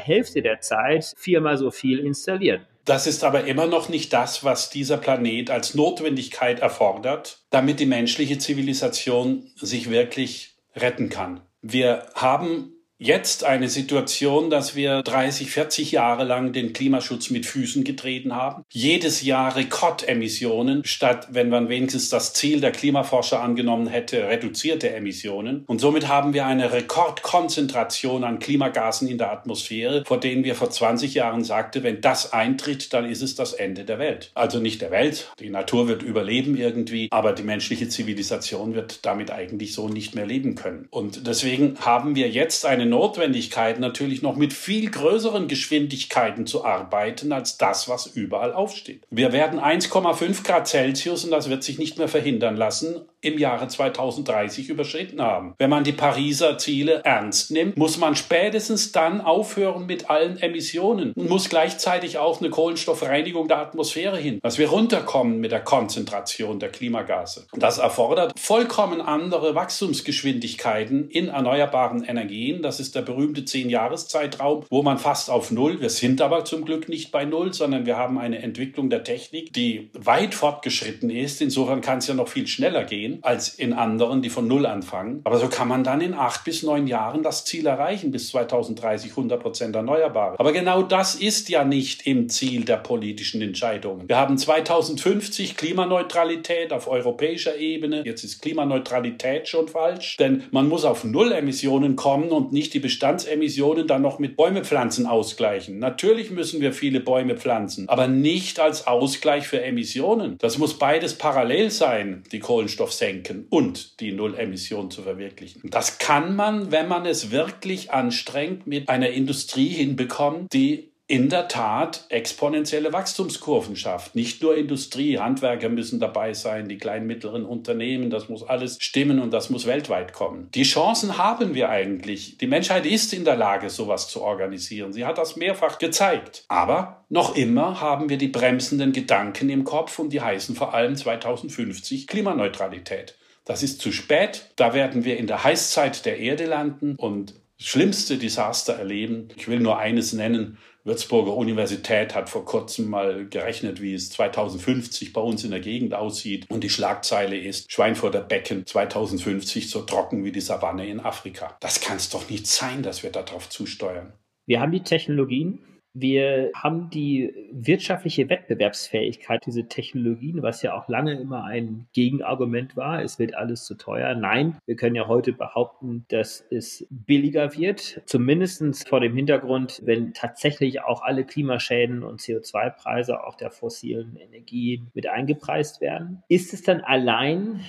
[0.00, 2.62] Hälfte der Zeit viermal so viel installieren.
[2.84, 7.86] Das ist aber immer noch nicht das, was dieser Planet als Notwendigkeit erfordert, damit die
[7.86, 11.42] menschliche Zivilisation sich wirklich retten kann.
[11.60, 17.84] Wir haben jetzt eine Situation, dass wir 30, 40 Jahre lang den Klimaschutz mit Füßen
[17.84, 18.64] getreten haben.
[18.72, 25.64] Jedes Jahr Rekordemissionen, statt wenn man wenigstens das Ziel der Klimaforscher angenommen hätte, reduzierte Emissionen.
[25.66, 30.70] Und somit haben wir eine Rekordkonzentration an Klimagasen in der Atmosphäre, vor denen wir vor
[30.70, 34.32] 20 Jahren sagte, wenn das eintritt, dann ist es das Ende der Welt.
[34.34, 39.30] Also nicht der Welt, die Natur wird überleben irgendwie, aber die menschliche Zivilisation wird damit
[39.30, 40.88] eigentlich so nicht mehr leben können.
[40.90, 47.32] Und deswegen haben wir jetzt einen Notwendigkeit natürlich noch mit viel größeren Geschwindigkeiten zu arbeiten
[47.32, 49.04] als das, was überall aufsteht.
[49.10, 53.66] Wir werden 1,5 Grad Celsius, und das wird sich nicht mehr verhindern lassen, im Jahre
[53.66, 55.54] 2030 überschritten haben.
[55.58, 61.12] Wenn man die Pariser Ziele ernst nimmt, muss man spätestens dann aufhören mit allen Emissionen
[61.12, 66.60] und muss gleichzeitig auch eine Kohlenstoffreinigung der Atmosphäre hin, dass wir runterkommen mit der Konzentration
[66.60, 67.46] der Klimagase.
[67.54, 72.62] Das erfordert vollkommen andere Wachstumsgeschwindigkeiten in erneuerbaren Energien.
[72.62, 76.88] Das ist der berühmte 10-Jahres-Zeitraum, wo man fast auf Null, wir sind aber zum Glück
[76.88, 81.40] nicht bei Null, sondern wir haben eine Entwicklung der Technik, die weit fortgeschritten ist.
[81.40, 85.20] Insofern kann es ja noch viel schneller gehen als in anderen, die von Null anfangen.
[85.24, 89.10] Aber so kann man dann in acht bis neun Jahren das Ziel erreichen, bis 2030
[89.10, 90.38] 100 Prozent Erneuerbare.
[90.38, 94.08] Aber genau das ist ja nicht im Ziel der politischen Entscheidungen.
[94.08, 98.02] Wir haben 2050 Klimaneutralität auf europäischer Ebene.
[98.04, 103.86] Jetzt ist Klimaneutralität schon falsch, denn man muss auf Null-Emissionen kommen und nicht die Bestandsemissionen
[103.86, 105.78] dann noch mit Bäume pflanzen ausgleichen.
[105.78, 110.36] Natürlich müssen wir viele Bäume pflanzen, aber nicht als Ausgleich für Emissionen.
[110.38, 115.62] Das muss beides parallel sein, die Kohlenstoff senken und die Nullemission zu verwirklichen.
[115.70, 121.48] Das kann man, wenn man es wirklich anstrengt, mit einer Industrie hinbekommen, die in der
[121.48, 124.14] Tat exponentielle Wachstumskurven schafft.
[124.14, 129.18] Nicht nur Industrie, Handwerker müssen dabei sein, die kleinen mittleren Unternehmen, das muss alles stimmen
[129.18, 130.50] und das muss weltweit kommen.
[130.54, 132.36] Die Chancen haben wir eigentlich.
[132.36, 134.92] Die Menschheit ist in der Lage, sowas zu organisieren.
[134.92, 136.44] Sie hat das mehrfach gezeigt.
[136.48, 140.94] Aber noch immer haben wir die bremsenden Gedanken im Kopf und die heißen vor allem
[140.94, 143.16] 2050 Klimaneutralität.
[143.46, 144.50] Das ist zu spät.
[144.56, 149.28] Da werden wir in der Heißzeit der Erde landen und schlimmste Desaster erleben.
[149.36, 150.58] Ich will nur eines nennen.
[150.88, 155.92] Würzburger Universität hat vor kurzem mal gerechnet, wie es 2050 bei uns in der Gegend
[155.92, 156.46] aussieht.
[156.48, 161.58] Und die Schlagzeile ist Schweinfurter Becken 2050 so trocken wie die Savanne in Afrika.
[161.60, 164.14] Das kann es doch nicht sein, dass wir darauf zusteuern.
[164.46, 165.58] Wir haben die Technologien,
[166.00, 173.02] wir haben die wirtschaftliche Wettbewerbsfähigkeit, diese Technologien, was ja auch lange immer ein Gegenargument war,
[173.02, 174.14] es wird alles zu teuer.
[174.14, 180.14] Nein, wir können ja heute behaupten, dass es billiger wird, zumindest vor dem Hintergrund, wenn
[180.14, 186.22] tatsächlich auch alle Klimaschäden und CO2-Preise auch der fossilen Energie mit eingepreist werden.
[186.28, 187.60] Ist es dann allein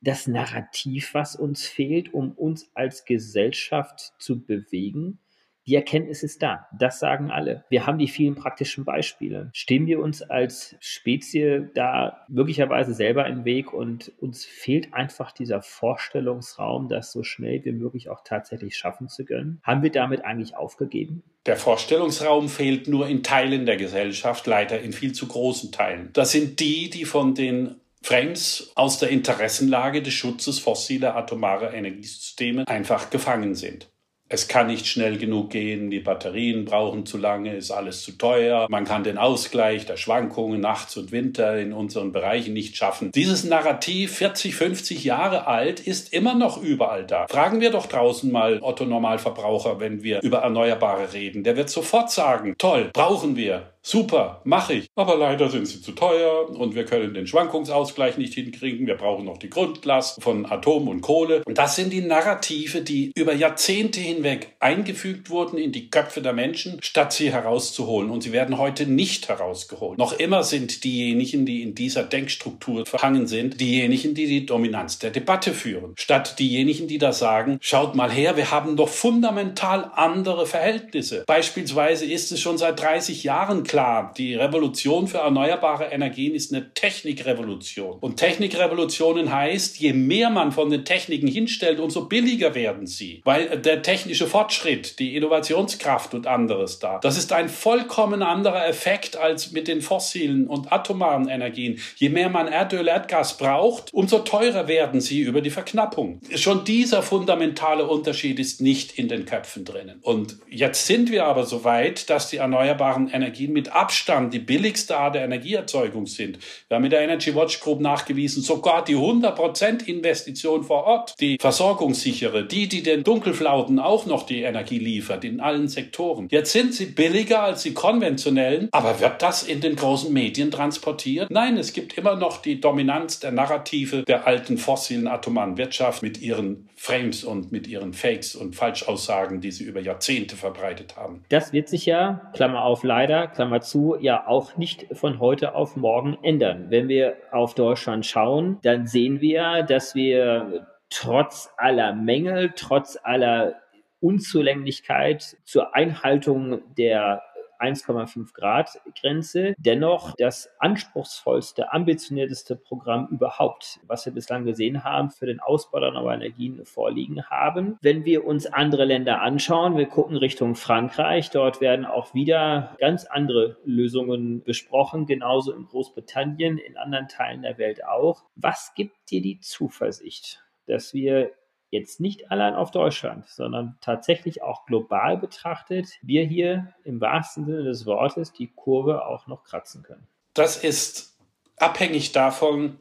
[0.00, 5.18] das Narrativ, was uns fehlt, um uns als Gesellschaft zu bewegen?
[5.66, 6.66] Die Erkenntnis ist da.
[6.78, 7.64] Das sagen alle.
[7.70, 9.50] Wir haben die vielen praktischen Beispiele.
[9.54, 15.62] Stehen wir uns als Spezie da möglicherweise selber im Weg und uns fehlt einfach dieser
[15.62, 19.60] Vorstellungsraum, das so schnell wie möglich auch tatsächlich schaffen zu können?
[19.62, 21.22] Haben wir damit eigentlich aufgegeben?
[21.46, 26.10] Der Vorstellungsraum fehlt nur in Teilen der Gesellschaft, leider in viel zu großen Teilen.
[26.12, 32.68] Das sind die, die von den Frames aus der Interessenlage des Schutzes fossiler atomarer Energiesysteme
[32.68, 33.88] einfach gefangen sind.
[34.34, 38.66] Es kann nicht schnell genug gehen, die Batterien brauchen zu lange, ist alles zu teuer.
[38.68, 43.12] Man kann den Ausgleich der Schwankungen nachts und Winter in unseren Bereichen nicht schaffen.
[43.12, 47.28] Dieses Narrativ, 40, 50 Jahre alt, ist immer noch überall da.
[47.28, 51.44] Fragen wir doch draußen mal Otto Normalverbraucher, wenn wir über Erneuerbare reden.
[51.44, 53.73] Der wird sofort sagen, toll, brauchen wir.
[53.86, 54.86] Super, mache ich.
[54.96, 58.86] Aber leider sind sie zu teuer und wir können den Schwankungsausgleich nicht hinkriegen.
[58.86, 61.42] Wir brauchen noch die Grundlast von Atom und Kohle.
[61.44, 66.32] Und das sind die Narrative, die über Jahrzehnte hinweg eingefügt wurden in die Köpfe der
[66.32, 68.08] Menschen, statt sie herauszuholen.
[68.08, 69.98] Und sie werden heute nicht herausgeholt.
[69.98, 75.10] Noch immer sind diejenigen, die in dieser Denkstruktur verhangen sind, diejenigen, die die Dominanz der
[75.10, 75.92] Debatte führen.
[75.98, 81.24] Statt diejenigen, die da sagen, schaut mal her, wir haben doch fundamental andere Verhältnisse.
[81.26, 86.52] Beispielsweise ist es schon seit 30 Jahren klar, klar, die Revolution für erneuerbare Energien ist
[86.52, 87.98] eine Technikrevolution.
[87.98, 93.20] Und Technikrevolutionen heißt, je mehr man von den Techniken hinstellt, umso billiger werden sie.
[93.24, 99.16] Weil der technische Fortschritt, die Innovationskraft und anderes da, das ist ein vollkommen anderer Effekt
[99.16, 101.80] als mit den fossilen und atomaren Energien.
[101.96, 106.20] Je mehr man Erdöl, Erdgas braucht, umso teurer werden sie über die Verknappung.
[106.36, 109.98] Schon dieser fundamentale Unterschied ist nicht in den Köpfen drinnen.
[110.02, 114.40] Und jetzt sind wir aber so weit, dass die erneuerbaren Energien mit mit Abstand die
[114.40, 116.38] billigste Art der Energieerzeugung sind.
[116.68, 121.38] Wir haben mit der Energy Watch Group nachgewiesen, sogar die 100% Investition vor Ort, die
[121.40, 126.28] versorgungssichere, die, die den Dunkelflauten auch noch die Energie liefert, in allen Sektoren.
[126.30, 131.30] Jetzt sind sie billiger als die konventionellen, aber wird das in den großen Medien transportiert?
[131.30, 136.20] Nein, es gibt immer noch die Dominanz der Narrative der alten fossilen atomaren Wirtschaft mit
[136.20, 141.24] ihren Frames und mit ihren Fakes und Falschaussagen, die sie über Jahrzehnte verbreitet haben.
[141.30, 145.76] Das wird sich ja, Klammer auf leider, Klammer zu, ja auch nicht von heute auf
[145.76, 146.66] morgen ändern.
[146.68, 153.54] Wenn wir auf Deutschland schauen, dann sehen wir, dass wir trotz aller Mängel, trotz aller
[154.00, 157.22] Unzulänglichkeit zur Einhaltung der
[157.64, 159.54] 1,5 Grad Grenze.
[159.58, 165.88] Dennoch das anspruchsvollste, ambitionierteste Programm überhaupt, was wir bislang gesehen haben, für den Ausbau der
[165.88, 167.78] erneuerbaren Energien vorliegen haben.
[167.80, 173.06] Wenn wir uns andere Länder anschauen, wir gucken Richtung Frankreich, dort werden auch wieder ganz
[173.06, 178.24] andere Lösungen besprochen, genauso in Großbritannien, in anderen Teilen der Welt auch.
[178.36, 181.32] Was gibt dir die Zuversicht, dass wir
[181.74, 187.64] jetzt nicht allein auf Deutschland, sondern tatsächlich auch global betrachtet, wir hier im wahrsten Sinne
[187.64, 190.06] des Wortes die Kurve auch noch kratzen können.
[190.32, 191.18] Das ist
[191.58, 192.78] abhängig davon,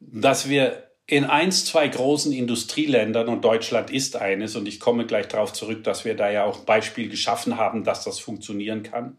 [0.00, 5.26] dass wir in eins, zwei großen Industrieländern, und Deutschland ist eines, und ich komme gleich
[5.26, 9.18] darauf zurück, dass wir da ja auch ein Beispiel geschaffen haben, dass das funktionieren kann.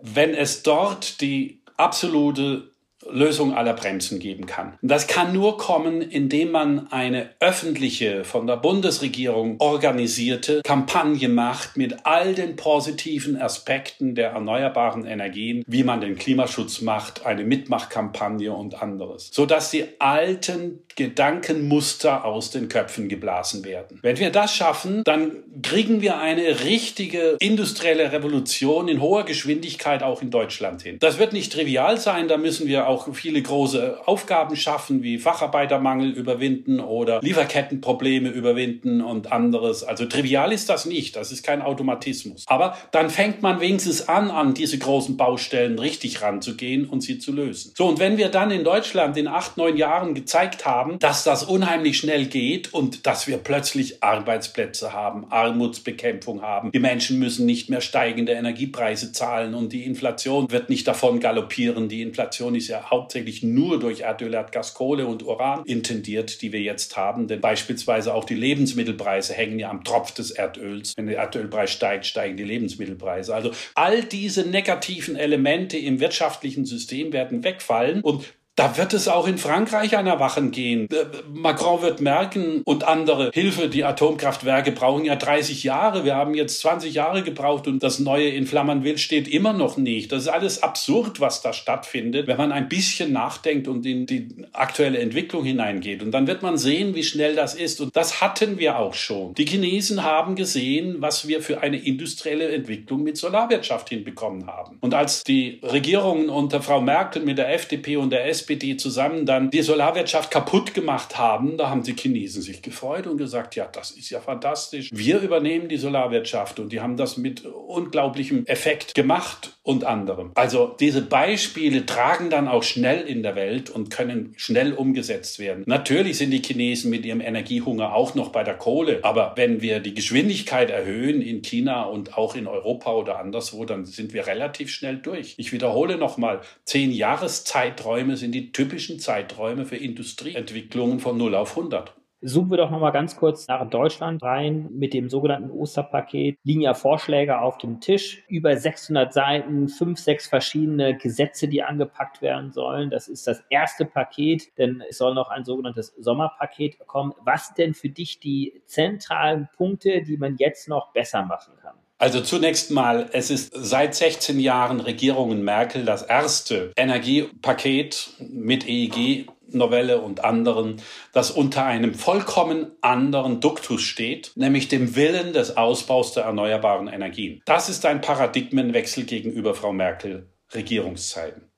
[0.00, 2.70] Wenn es dort die absolute
[3.08, 4.74] Lösung aller Bremsen geben kann.
[4.82, 12.04] Das kann nur kommen, indem man eine öffentliche, von der Bundesregierung organisierte Kampagne macht mit
[12.04, 18.82] all den positiven Aspekten der erneuerbaren Energien, wie man den Klimaschutz macht, eine Mitmachkampagne und
[18.82, 23.98] anderes, sodass die alten Gedankenmuster aus den Köpfen geblasen werden.
[24.02, 25.32] Wenn wir das schaffen, dann
[25.62, 30.98] kriegen wir eine richtige industrielle Revolution in hoher Geschwindigkeit auch in Deutschland hin.
[31.00, 36.10] Das wird nicht trivial sein, da müssen wir auch viele große Aufgaben schaffen, wie Facharbeitermangel
[36.10, 39.84] überwinden oder Lieferkettenprobleme überwinden und anderes.
[39.84, 42.44] Also trivial ist das nicht, das ist kein Automatismus.
[42.46, 47.32] Aber dann fängt man wenigstens an, an diese großen Baustellen richtig ranzugehen und sie zu
[47.32, 47.72] lösen.
[47.76, 51.44] So, und wenn wir dann in Deutschland in acht, neun Jahren gezeigt haben, dass das
[51.44, 57.70] unheimlich schnell geht und dass wir plötzlich Arbeitsplätze haben, Armutsbekämpfung haben, die Menschen müssen nicht
[57.70, 61.88] mehr steigende Energiepreise zahlen und die Inflation wird nicht davon galoppieren.
[61.88, 66.60] Die Inflation ist ja hauptsächlich nur durch Erdöl, Erdgas, Kohle und Uran intendiert, die wir
[66.60, 67.28] jetzt haben.
[67.28, 70.94] Denn beispielsweise auch die Lebensmittelpreise hängen ja am Tropf des Erdöls.
[70.96, 73.34] Wenn der Erdölpreis steigt, steigen die Lebensmittelpreise.
[73.34, 79.26] Also all diese negativen Elemente im wirtschaftlichen System werden wegfallen und da wird es auch
[79.26, 80.86] in Frankreich an Erwachen gehen.
[80.90, 86.04] Äh, Macron wird merken und andere Hilfe, die Atomkraftwerke brauchen ja 30 Jahre.
[86.04, 90.12] Wir haben jetzt 20 Jahre gebraucht und das neue in Flammenwild steht immer noch nicht.
[90.12, 94.28] Das ist alles absurd, was da stattfindet, wenn man ein bisschen nachdenkt und in die
[94.52, 96.02] aktuelle Entwicklung hineingeht.
[96.02, 97.80] Und dann wird man sehen, wie schnell das ist.
[97.80, 99.32] Und das hatten wir auch schon.
[99.34, 104.76] Die Chinesen haben gesehen, was wir für eine industrielle Entwicklung mit Solarwirtschaft hinbekommen haben.
[104.80, 109.26] Und als die Regierungen unter Frau Merkel mit der FDP und der SPD SPD zusammen
[109.26, 113.66] dann die Solarwirtschaft kaputt gemacht haben, da haben die Chinesen sich gefreut und gesagt, ja,
[113.70, 114.88] das ist ja fantastisch.
[114.92, 120.32] Wir übernehmen die Solarwirtschaft und die haben das mit unglaublichem Effekt gemacht und anderem.
[120.34, 125.64] Also diese Beispiele tragen dann auch schnell in der Welt und können schnell umgesetzt werden.
[125.66, 129.80] Natürlich sind die Chinesen mit ihrem Energiehunger auch noch bei der Kohle, aber wenn wir
[129.80, 134.70] die Geschwindigkeit erhöhen in China und auch in Europa oder anderswo, dann sind wir relativ
[134.70, 135.34] schnell durch.
[135.36, 141.94] Ich wiederhole nochmal, zehn Jahreszeiträume sind die typischen Zeiträume für Industrieentwicklungen von 0 auf 100.
[142.22, 144.68] Zoomen wir doch noch mal ganz kurz nach Deutschland rein.
[144.72, 148.22] Mit dem sogenannten Osterpaket liegen ja Vorschläge auf dem Tisch.
[148.28, 152.90] Über 600 Seiten, fünf, sechs verschiedene Gesetze, die angepackt werden sollen.
[152.90, 157.14] Das ist das erste Paket, denn es soll noch ein sogenanntes Sommerpaket kommen.
[157.24, 161.79] Was denn für dich die zentralen Punkte, die man jetzt noch besser machen kann?
[162.00, 169.26] Also zunächst mal, es ist seit 16 Jahren Regierungen Merkel das erste Energiepaket mit EEG
[169.48, 170.80] Novelle und anderen,
[171.12, 177.42] das unter einem vollkommen anderen Duktus steht, nämlich dem Willen des Ausbaus der erneuerbaren Energien.
[177.44, 181.50] Das ist ein Paradigmenwechsel gegenüber Frau Merkel Regierungszeiten.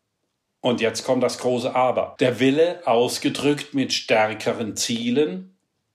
[0.60, 2.16] Und jetzt kommt das große Aber.
[2.18, 5.51] Der Wille, ausgedrückt mit stärkeren Zielen,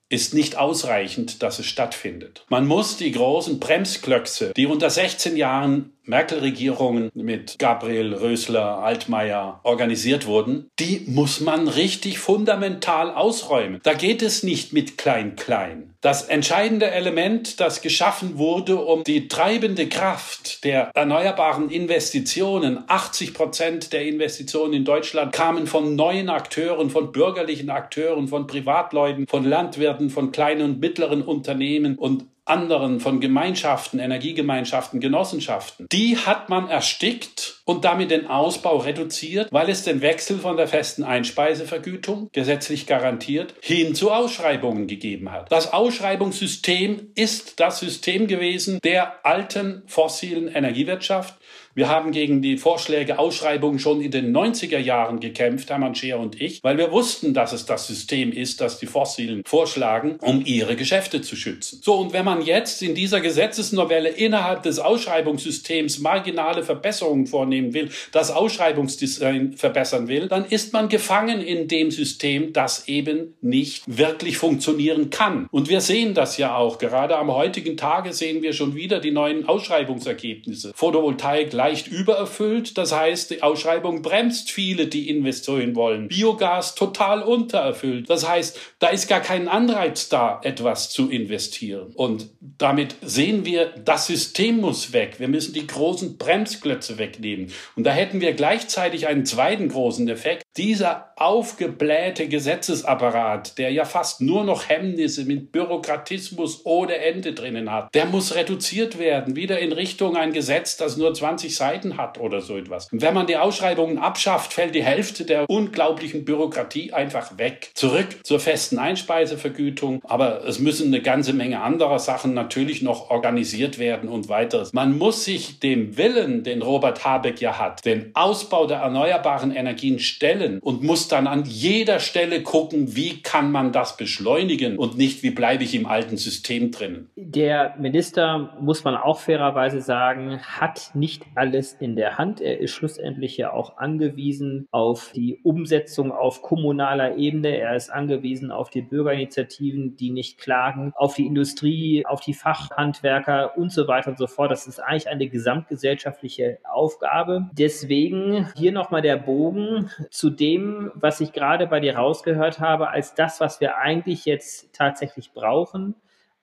[0.10, 2.46] ist nicht ausreichend, dass es stattfindet.
[2.50, 10.26] Man muss die großen Bremsklötze, die unter 16 Jahren Merkel-Regierungen mit Gabriel, Rösler, Altmaier organisiert
[10.26, 13.80] wurden, die muss man richtig fundamental ausräumen.
[13.84, 15.94] Da geht es nicht mit Klein-Klein.
[16.02, 23.94] Das entscheidende Element, das geschaffen wurde, um die treibende Kraft der erneuerbaren Investitionen, 80 Prozent
[23.94, 30.10] der Investitionen in Deutschland kamen von neuen Akteuren, von bürgerlichen Akteuren, von Privatleuten, von Landwirten,
[30.10, 37.62] von kleinen und mittleren Unternehmen und anderen, von Gemeinschaften, Energiegemeinschaften, Genossenschaften, die hat man erstickt
[37.66, 43.54] und damit den Ausbau reduziert, weil es den Wechsel von der festen Einspeisevergütung, gesetzlich garantiert,
[43.62, 45.52] hin zu Ausschreibungen gegeben hat.
[45.52, 51.36] Das Ausschreibungssystem ist das System gewesen der alten fossilen Energiewirtschaft,
[51.78, 56.42] Wir haben gegen die Vorschläge Ausschreibungen schon in den 90er Jahren gekämpft, Hermann Scheer und
[56.42, 60.76] ich, weil wir wussten, dass es das System ist, das die Fossilen vorschlagen, um ihre
[60.76, 61.80] Geschäfte zu schützen.
[61.84, 67.92] So, und wenn man jetzt in dieser Gesetzesnovelle innerhalb des Ausschreibungssystems marginale Verbesserungen vornehmen will,
[68.12, 74.40] das Ausschreibungsdesign verbessern will, dann ist man gefangen in dem System, das eben nicht wirklich
[74.40, 75.48] funktionieren kann.
[75.52, 76.80] Und wir sehen das ja auch.
[76.80, 80.72] Gerade am heutigen Tage sehen wir schon wieder die neuen Ausschreibungsergebnisse.
[80.74, 86.08] Photovoltaik leicht übererfüllt, das heißt, die Ausschreibung bremst viele, die investieren wollen.
[86.08, 91.92] Biogas total untererfüllt, das heißt, da ist gar kein Anreiz da, etwas zu investieren.
[91.96, 95.16] Und damit sehen wir, das System muss weg.
[95.20, 97.52] Wir müssen die großen Bremsklötze wegnehmen.
[97.76, 100.44] Und da hätten wir gleichzeitig einen zweiten großen Effekt.
[100.56, 107.94] Dieser aufgeblähte Gesetzesapparat, der ja fast nur noch Hemmnisse mit Bürokratismus ohne Ende drinnen hat,
[107.94, 112.42] der muss reduziert werden, wieder in Richtung ein Gesetz, das nur 20 Seiten hat oder
[112.42, 112.88] so etwas.
[112.92, 117.72] Wenn man die Ausschreibungen abschafft, fällt die Hälfte der unglaublichen Bürokratie einfach weg.
[117.74, 123.80] Zurück zur festen Einspeisevergütung, aber es müssen eine ganze Menge anderer Sachen natürlich noch organisiert
[123.80, 124.74] werden und weiteres.
[124.74, 130.00] Man muss sich dem Willen, den Robert Habeck ja hat, den Ausbau der erneuerbaren Energien
[130.00, 135.24] stellen und muss dann an jeder Stelle gucken, wie kann man das beschleunigen und nicht,
[135.24, 137.10] wie bleibe ich im alten System drin.
[137.16, 142.42] Der Minister, muss man auch fairerweise sagen, hat nicht alles in der Hand.
[142.42, 147.58] Er ist schlussendlich ja auch angewiesen auf die Umsetzung auf kommunaler Ebene.
[147.58, 153.58] Er ist angewiesen auf die Bürgerinitiativen, die nicht klagen, auf die Industrie, auf die Fachhandwerker
[153.58, 154.52] und so weiter und so fort.
[154.52, 157.50] Das ist eigentlich eine gesamtgesellschaftliche Aufgabe.
[157.54, 163.16] Deswegen hier nochmal der Bogen zu dem, was ich gerade bei dir rausgehört habe, als
[163.16, 165.96] das, was wir eigentlich jetzt tatsächlich brauchen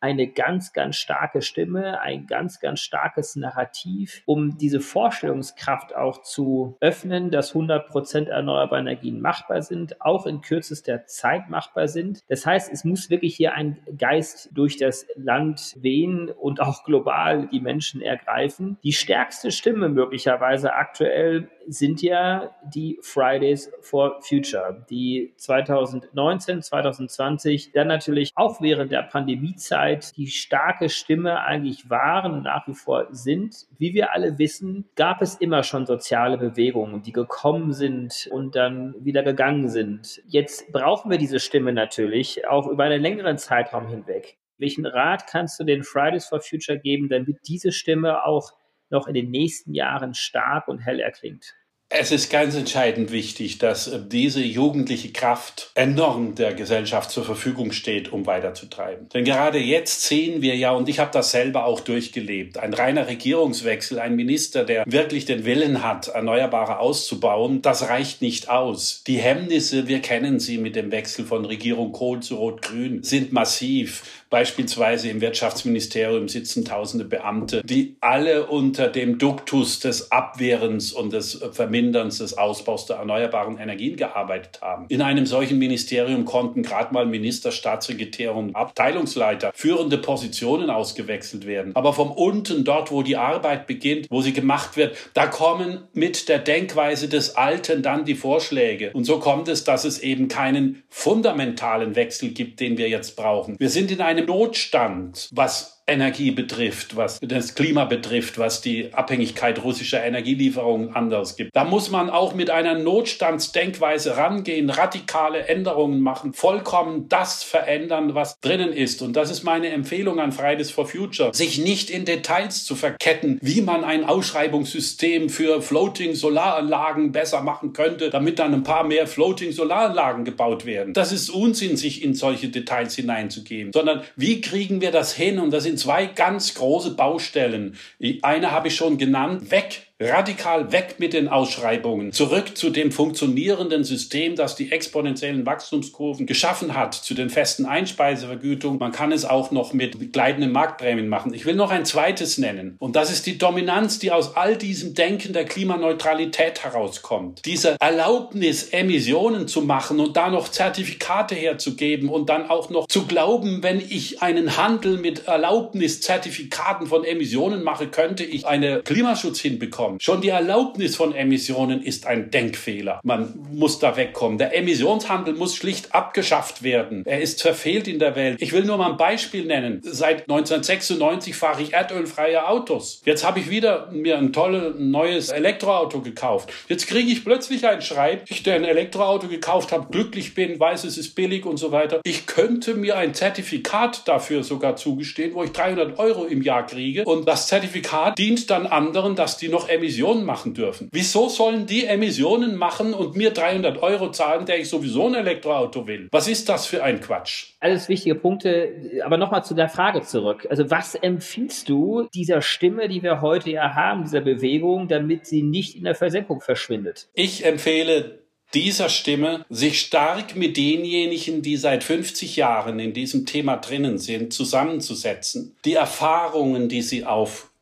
[0.04, 6.76] eine ganz, ganz starke Stimme, ein ganz, ganz starkes Narrativ, um diese Vorstellungskraft auch zu
[6.80, 12.20] öffnen, dass 100 Prozent erneuerbare Energien machbar sind, auch in kürzester Zeit machbar sind.
[12.28, 17.46] Das heißt, es muss wirklich hier ein Geist durch das Land wehen und auch global
[17.46, 18.76] die Menschen ergreifen.
[18.84, 27.88] Die stärkste Stimme möglicherweise aktuell sind ja die Fridays for Future, die 2019, 2020 dann
[27.88, 33.66] natürlich auch während der Pandemiezeit die starke Stimme eigentlich waren und nach wie vor sind.
[33.78, 38.94] Wie wir alle wissen, gab es immer schon soziale Bewegungen, die gekommen sind und dann
[39.04, 40.22] wieder gegangen sind.
[40.26, 44.36] Jetzt brauchen wir diese Stimme natürlich auch über einen längeren Zeitraum hinweg.
[44.58, 48.52] Welchen Rat kannst du den Fridays for Future geben, damit diese Stimme auch
[48.90, 51.54] noch in den nächsten Jahren stark und hell erklingt?
[51.90, 57.72] Es ist ganz entscheidend wichtig, dass äh, diese jugendliche Kraft enorm der Gesellschaft zur Verfügung
[57.72, 59.08] steht, um weiterzutreiben.
[59.10, 63.06] Denn gerade jetzt sehen wir ja, und ich habe das selber auch durchgelebt, ein reiner
[63.06, 69.04] Regierungswechsel, ein Minister, der wirklich den Willen hat, Erneuerbare auszubauen, das reicht nicht aus.
[69.06, 74.23] Die Hemmnisse, wir kennen sie mit dem Wechsel von Regierung Kohl zu Rot-Grün, sind massiv.
[74.34, 81.40] Beispielsweise im Wirtschaftsministerium sitzen tausende Beamte, die alle unter dem Duktus des Abwehrens und des
[81.52, 84.86] Verminderns des Ausbaus der erneuerbaren Energien gearbeitet haben.
[84.88, 91.70] In einem solchen Ministerium konnten gerade mal Minister, Staatssekretär und Abteilungsleiter führende Positionen ausgewechselt werden.
[91.76, 96.28] Aber vom unten, dort, wo die Arbeit beginnt, wo sie gemacht wird, da kommen mit
[96.28, 98.90] der Denkweise des Alten dann die Vorschläge.
[98.94, 103.54] Und so kommt es, dass es eben keinen fundamentalen Wechsel gibt, den wir jetzt brauchen.
[103.60, 109.62] Wir sind in einem Notstand, was Energie betrifft, was das Klima betrifft, was die Abhängigkeit
[109.62, 111.54] russischer Energielieferungen anders gibt.
[111.54, 118.40] Da muss man auch mit einer Notstandsdenkweise rangehen, radikale Änderungen machen, vollkommen das verändern, was
[118.40, 119.02] drinnen ist.
[119.02, 123.38] Und das ist meine Empfehlung an Fridays for Future, sich nicht in Details zu verketten,
[123.42, 129.06] wie man ein Ausschreibungssystem für Floating Solaranlagen besser machen könnte, damit dann ein paar mehr
[129.06, 130.94] Floating Solaranlagen gebaut werden.
[130.94, 135.38] Das ist Unsinn, sich in solche Details hineinzugeben, sondern wie kriegen wir das hin?
[135.38, 137.76] Und das sind zwei ganz große Baustellen.
[138.22, 143.84] Eine habe ich schon genannt, weg radikal weg mit den Ausschreibungen, zurück zu dem funktionierenden
[143.84, 148.80] System, das die exponentiellen Wachstumskurven geschaffen hat, zu den festen Einspeisevergütungen.
[148.80, 151.32] Man kann es auch noch mit gleitenden Marktprämien machen.
[151.32, 152.74] Ich will noch ein zweites nennen.
[152.80, 157.42] Und das ist die Dominanz, die aus all diesem Denken der Klimaneutralität herauskommt.
[157.44, 163.06] Diese Erlaubnis, Emissionen zu machen und da noch Zertifikate herzugeben und dann auch noch zu
[163.06, 169.38] glauben, wenn ich einen Handel mit Erlaubnis, Zertifikaten von Emissionen mache, könnte ich einen Klimaschutz
[169.38, 170.00] hinbekommen wegkommen.
[170.00, 173.00] Schon die Erlaubnis von Emissionen ist ein Denkfehler.
[173.04, 174.38] Man muss da wegkommen.
[174.38, 177.02] Der Emissionshandel muss schlicht abgeschafft werden.
[177.06, 178.40] Er ist verfehlt in der Welt.
[178.40, 179.80] Ich will nur mal ein Beispiel nennen.
[179.82, 183.02] Seit 1996 fahre ich erdölfreie Autos.
[183.04, 186.52] Jetzt habe ich wieder mir ein tolles neues Elektroauto gekauft.
[186.68, 190.84] Jetzt kriege ich plötzlich einen Schreib, ich der ein Elektroauto gekauft habe, glücklich bin, weiß
[190.84, 192.00] es ist billig und so weiter.
[192.04, 197.04] Ich könnte mir ein Zertifikat dafür sogar zugestehen, wo ich 300 Euro im Jahr kriege
[197.04, 200.88] und das Zertifikat dient dann anderen, dass die noch Emissionen machen dürfen.
[200.92, 205.86] Wieso sollen die Emissionen machen und mir 300 Euro zahlen, der ich sowieso ein Elektroauto
[205.86, 206.08] will?
[206.10, 207.52] Was ist das für ein Quatsch?
[207.60, 210.46] Alles wichtige Punkte, aber nochmal zu der Frage zurück.
[210.50, 215.42] Also was empfiehlst du dieser Stimme, die wir heute ja haben, dieser Bewegung, damit sie
[215.42, 217.08] nicht in der Versenkung verschwindet?
[217.14, 223.56] Ich empfehle dieser Stimme, sich stark mit denjenigen, die seit 50 Jahren in diesem Thema
[223.56, 227.04] drinnen sind, zusammenzusetzen, die Erfahrungen, die sie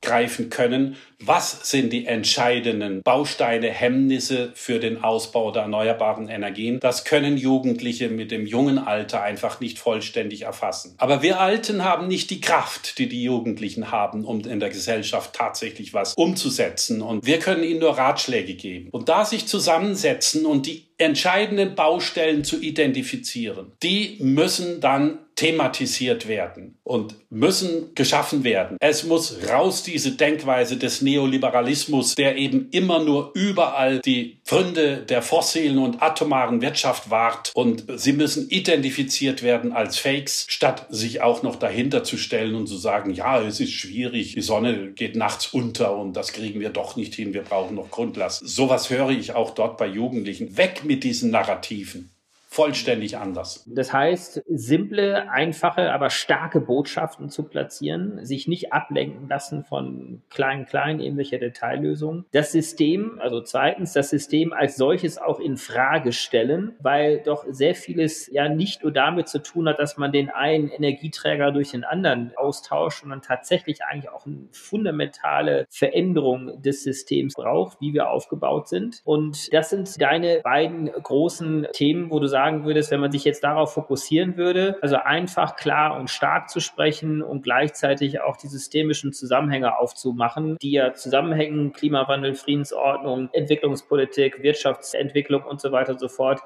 [0.02, 6.80] aufgreifen können, was sind die entscheidenden Bausteine, Hemmnisse für den Ausbau der erneuerbaren Energien?
[6.80, 10.96] Das können Jugendliche mit dem jungen Alter einfach nicht vollständig erfassen.
[10.98, 15.32] Aber wir Alten haben nicht die Kraft, die die Jugendlichen haben, um in der Gesellschaft
[15.32, 17.02] tatsächlich was umzusetzen.
[17.02, 18.88] Und wir können ihnen nur Ratschläge geben.
[18.90, 26.76] Und da sich zusammensetzen und die entscheidenden Baustellen zu identifizieren, die müssen dann thematisiert werden
[26.84, 28.76] und müssen geschaffen werden.
[28.78, 35.20] Es muss raus diese Denkweise des Neoliberalismus, der eben immer nur überall die Gründe der
[35.20, 41.42] fossilen und atomaren Wirtschaft wahrt und sie müssen identifiziert werden als Fakes, statt sich auch
[41.42, 45.48] noch dahinter zu stellen und zu sagen, ja, es ist schwierig, die Sonne geht nachts
[45.48, 48.46] unter und das kriegen wir doch nicht hin, wir brauchen noch Grundlast.
[48.46, 50.56] Sowas höre ich auch dort bei Jugendlichen.
[50.56, 52.11] Weg mit diesen Narrativen
[52.52, 53.64] vollständig anders.
[53.66, 60.66] Das heißt, simple, einfache, aber starke Botschaften zu platzieren, sich nicht ablenken lassen von kleinen,
[60.66, 62.26] kleinen irgendwelcher Detaillösungen.
[62.32, 67.74] Das System, also zweitens, das System als solches auch in Frage stellen, weil doch sehr
[67.74, 71.84] vieles ja nicht nur damit zu tun hat, dass man den einen Energieträger durch den
[71.84, 78.68] anderen austauscht, sondern tatsächlich eigentlich auch eine fundamentale Veränderung des Systems braucht, wie wir aufgebaut
[78.68, 79.00] sind.
[79.04, 83.24] Und das sind deine beiden großen Themen, wo du sagst, sagen würdest, wenn man sich
[83.24, 88.48] jetzt darauf fokussieren würde, also einfach klar und stark zu sprechen und gleichzeitig auch die
[88.48, 96.08] systemischen Zusammenhänge aufzumachen, die ja zusammenhängen, Klimawandel, Friedensordnung, Entwicklungspolitik, Wirtschaftsentwicklung und so weiter und so
[96.08, 96.40] fort.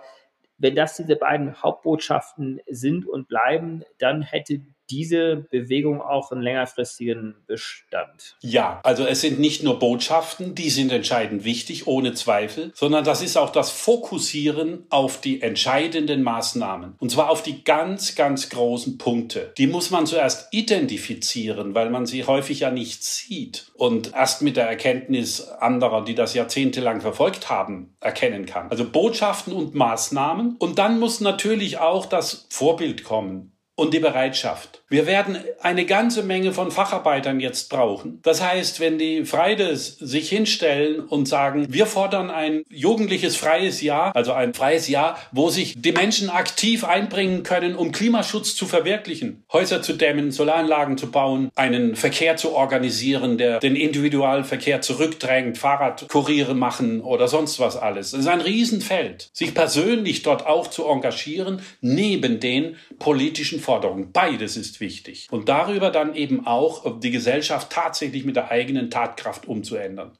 [0.59, 7.35] Wenn das diese beiden Hauptbotschaften sind und bleiben, dann hätte diese Bewegung auch einen längerfristigen
[7.47, 8.37] Bestand?
[8.41, 13.23] Ja, also es sind nicht nur Botschaften, die sind entscheidend wichtig, ohne Zweifel, sondern das
[13.23, 16.95] ist auch das Fokussieren auf die entscheidenden Maßnahmen.
[16.99, 19.53] Und zwar auf die ganz, ganz großen Punkte.
[19.59, 24.57] Die muss man zuerst identifizieren, weil man sie häufig ja nicht sieht und erst mit
[24.57, 28.71] der Erkenntnis anderer, die das jahrzehntelang verfolgt haben, erkennen kann.
[28.71, 30.57] Also Botschaften und Maßnahmen.
[30.59, 34.83] Und dann muss natürlich auch das Vorbild kommen und die Bereitschaft.
[34.89, 38.21] Wir werden eine ganze Menge von Facharbeitern jetzt brauchen.
[38.23, 44.15] Das heißt, wenn die Freides sich hinstellen und sagen, wir fordern ein jugendliches freies Jahr,
[44.17, 49.45] also ein freies Jahr, wo sich die Menschen aktiv einbringen können, um Klimaschutz zu verwirklichen,
[49.53, 56.55] Häuser zu dämmen, Solaranlagen zu bauen, einen Verkehr zu organisieren, der den Individualverkehr zurückdrängt, Fahrradkuriere
[56.55, 58.15] machen oder sonst was alles.
[58.15, 59.29] Es ist ein Riesenfeld.
[59.33, 64.13] Sich persönlich dort auch zu engagieren, neben den politischen Forderung.
[64.13, 65.27] Beides ist wichtig.
[65.31, 70.17] Und darüber dann eben auch die Gesellschaft tatsächlich mit der eigenen Tatkraft umzuändern.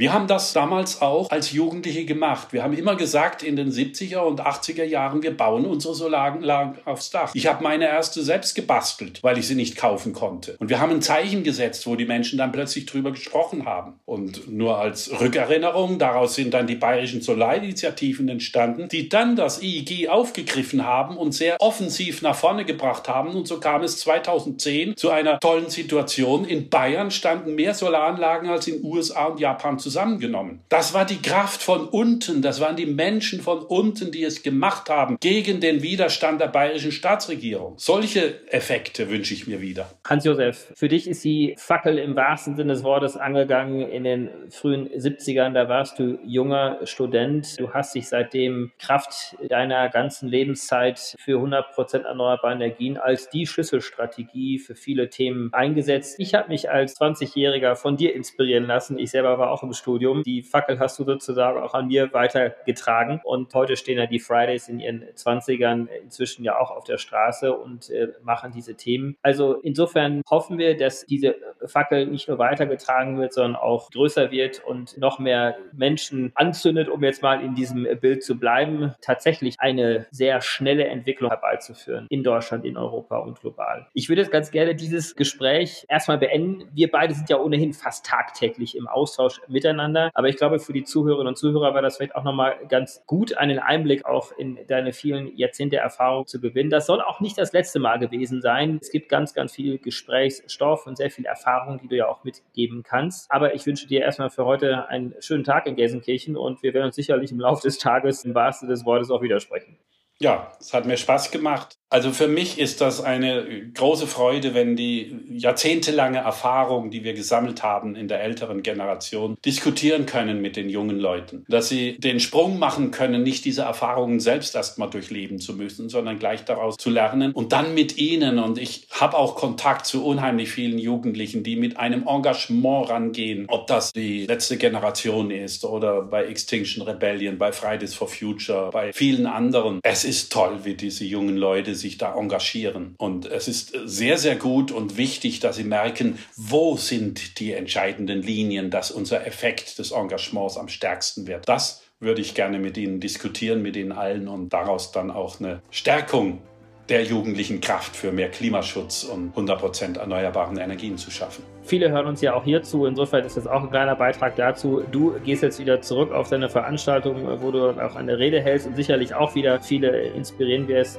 [0.00, 2.52] Wir haben das damals auch als Jugendliche gemacht.
[2.52, 7.10] Wir haben immer gesagt in den 70er und 80er Jahren, wir bauen unsere Solaranlagen aufs
[7.10, 7.32] Dach.
[7.34, 10.54] Ich habe meine erste selbst gebastelt, weil ich sie nicht kaufen konnte.
[10.60, 13.94] Und wir haben ein Zeichen gesetzt, wo die Menschen dann plötzlich drüber gesprochen haben.
[14.04, 20.10] Und nur als Rückerinnerung, daraus sind dann die bayerischen Solarinitiativen entstanden, die dann das EIG
[20.10, 23.30] aufgegriffen haben und sehr offensiv nach vorne gebracht haben.
[23.30, 26.44] Und so kam es 2010 zu einer tollen Situation.
[26.44, 30.60] In Bayern standen mehr Solaranlagen als in USA und Japan zusammengenommen.
[30.68, 34.90] Das war die Kraft von unten, das waren die Menschen von unten, die es gemacht
[34.90, 37.74] haben gegen den Widerstand der bayerischen Staatsregierung.
[37.78, 39.90] Solche Effekte wünsche ich mir wieder.
[40.06, 44.88] Hans-Josef, für dich ist die Fackel im wahrsten Sinne des Wortes angegangen in den frühen
[44.90, 45.54] 70ern.
[45.54, 47.58] Da warst du junger Student.
[47.58, 53.46] Du hast dich seitdem Kraft deiner ganzen Lebenszeit für 100 Prozent erneuerbare Energien als die
[53.46, 56.16] Schlüsselstrategie für viele Themen eingesetzt.
[56.18, 58.98] Ich habe mich als 20-Jähriger von dir inspirieren lassen.
[58.98, 60.22] Ich selber war auch im Lehramtsstudium.
[60.22, 64.68] Die Fackel hast du sozusagen auch an mir weitergetragen und heute stehen ja die Fridays
[64.68, 69.16] in ihren 20ern inzwischen ja auch auf der Straße und äh, machen diese Themen.
[69.22, 74.62] Also insofern hoffen wir, dass diese Fackel nicht nur weitergetragen wird, sondern auch größer wird
[74.64, 80.06] und noch mehr Menschen anzündet, um jetzt mal in diesem Bild zu bleiben, tatsächlich eine
[80.10, 83.86] sehr schnelle Entwicklung herbeizuführen in Deutschland, in Europa und global.
[83.94, 86.68] Ich würde jetzt ganz gerne dieses Gespräch erstmal beenden.
[86.72, 90.84] Wir beide sind ja ohnehin fast tagtäglich im Austausch miteinander, aber ich glaube, für die
[90.84, 94.92] Zuhörerinnen und Zuhörer war das vielleicht auch nochmal ganz gut, einen Einblick auch in deine
[94.92, 96.70] vielen Jahrzehnte Erfahrung zu gewinnen.
[96.70, 98.78] Das soll auch nicht das letzte Mal gewesen sein.
[98.80, 102.82] Es gibt ganz, ganz viel Gesprächsstoff und sehr viel Erfahrung, die du ja auch mitgeben
[102.82, 103.30] kannst.
[103.30, 106.86] Aber ich wünsche dir erstmal für heute einen schönen Tag in Gelsenkirchen und wir werden
[106.86, 109.78] uns sicherlich im Laufe des Tages im wahrsten des Wortes auch widersprechen.
[110.20, 111.77] Ja, es hat mir Spaß gemacht.
[111.90, 117.62] Also für mich ist das eine große Freude, wenn die jahrzehntelange Erfahrung, die wir gesammelt
[117.62, 121.46] haben in der älteren Generation, diskutieren können mit den jungen Leuten.
[121.48, 126.18] Dass sie den Sprung machen können, nicht diese Erfahrungen selbst erstmal durchleben zu müssen, sondern
[126.18, 128.38] gleich daraus zu lernen und dann mit ihnen.
[128.38, 133.66] Und ich habe auch Kontakt zu unheimlich vielen Jugendlichen, die mit einem Engagement rangehen, ob
[133.66, 139.26] das die letzte Generation ist oder bei Extinction Rebellion, bei Fridays for Future, bei vielen
[139.26, 139.80] anderen.
[139.82, 142.94] Es ist toll, wie diese jungen Leute sich da engagieren.
[142.98, 148.22] Und es ist sehr, sehr gut und wichtig, dass sie merken, wo sind die entscheidenden
[148.22, 151.48] Linien, dass unser Effekt des Engagements am stärksten wird.
[151.48, 155.62] Das würde ich gerne mit Ihnen diskutieren, mit Ihnen allen und daraus dann auch eine
[155.70, 156.42] Stärkung
[156.88, 161.44] der jugendlichen Kraft für mehr Klimaschutz und 100% erneuerbaren Energien zu schaffen.
[161.62, 162.86] Viele hören uns ja auch hierzu.
[162.86, 164.82] Insofern ist das auch ein kleiner Beitrag dazu.
[164.90, 168.76] Du gehst jetzt wieder zurück auf deine Veranstaltung, wo du auch eine Rede hältst und
[168.76, 170.98] sicherlich auch wieder viele inspirieren wirst.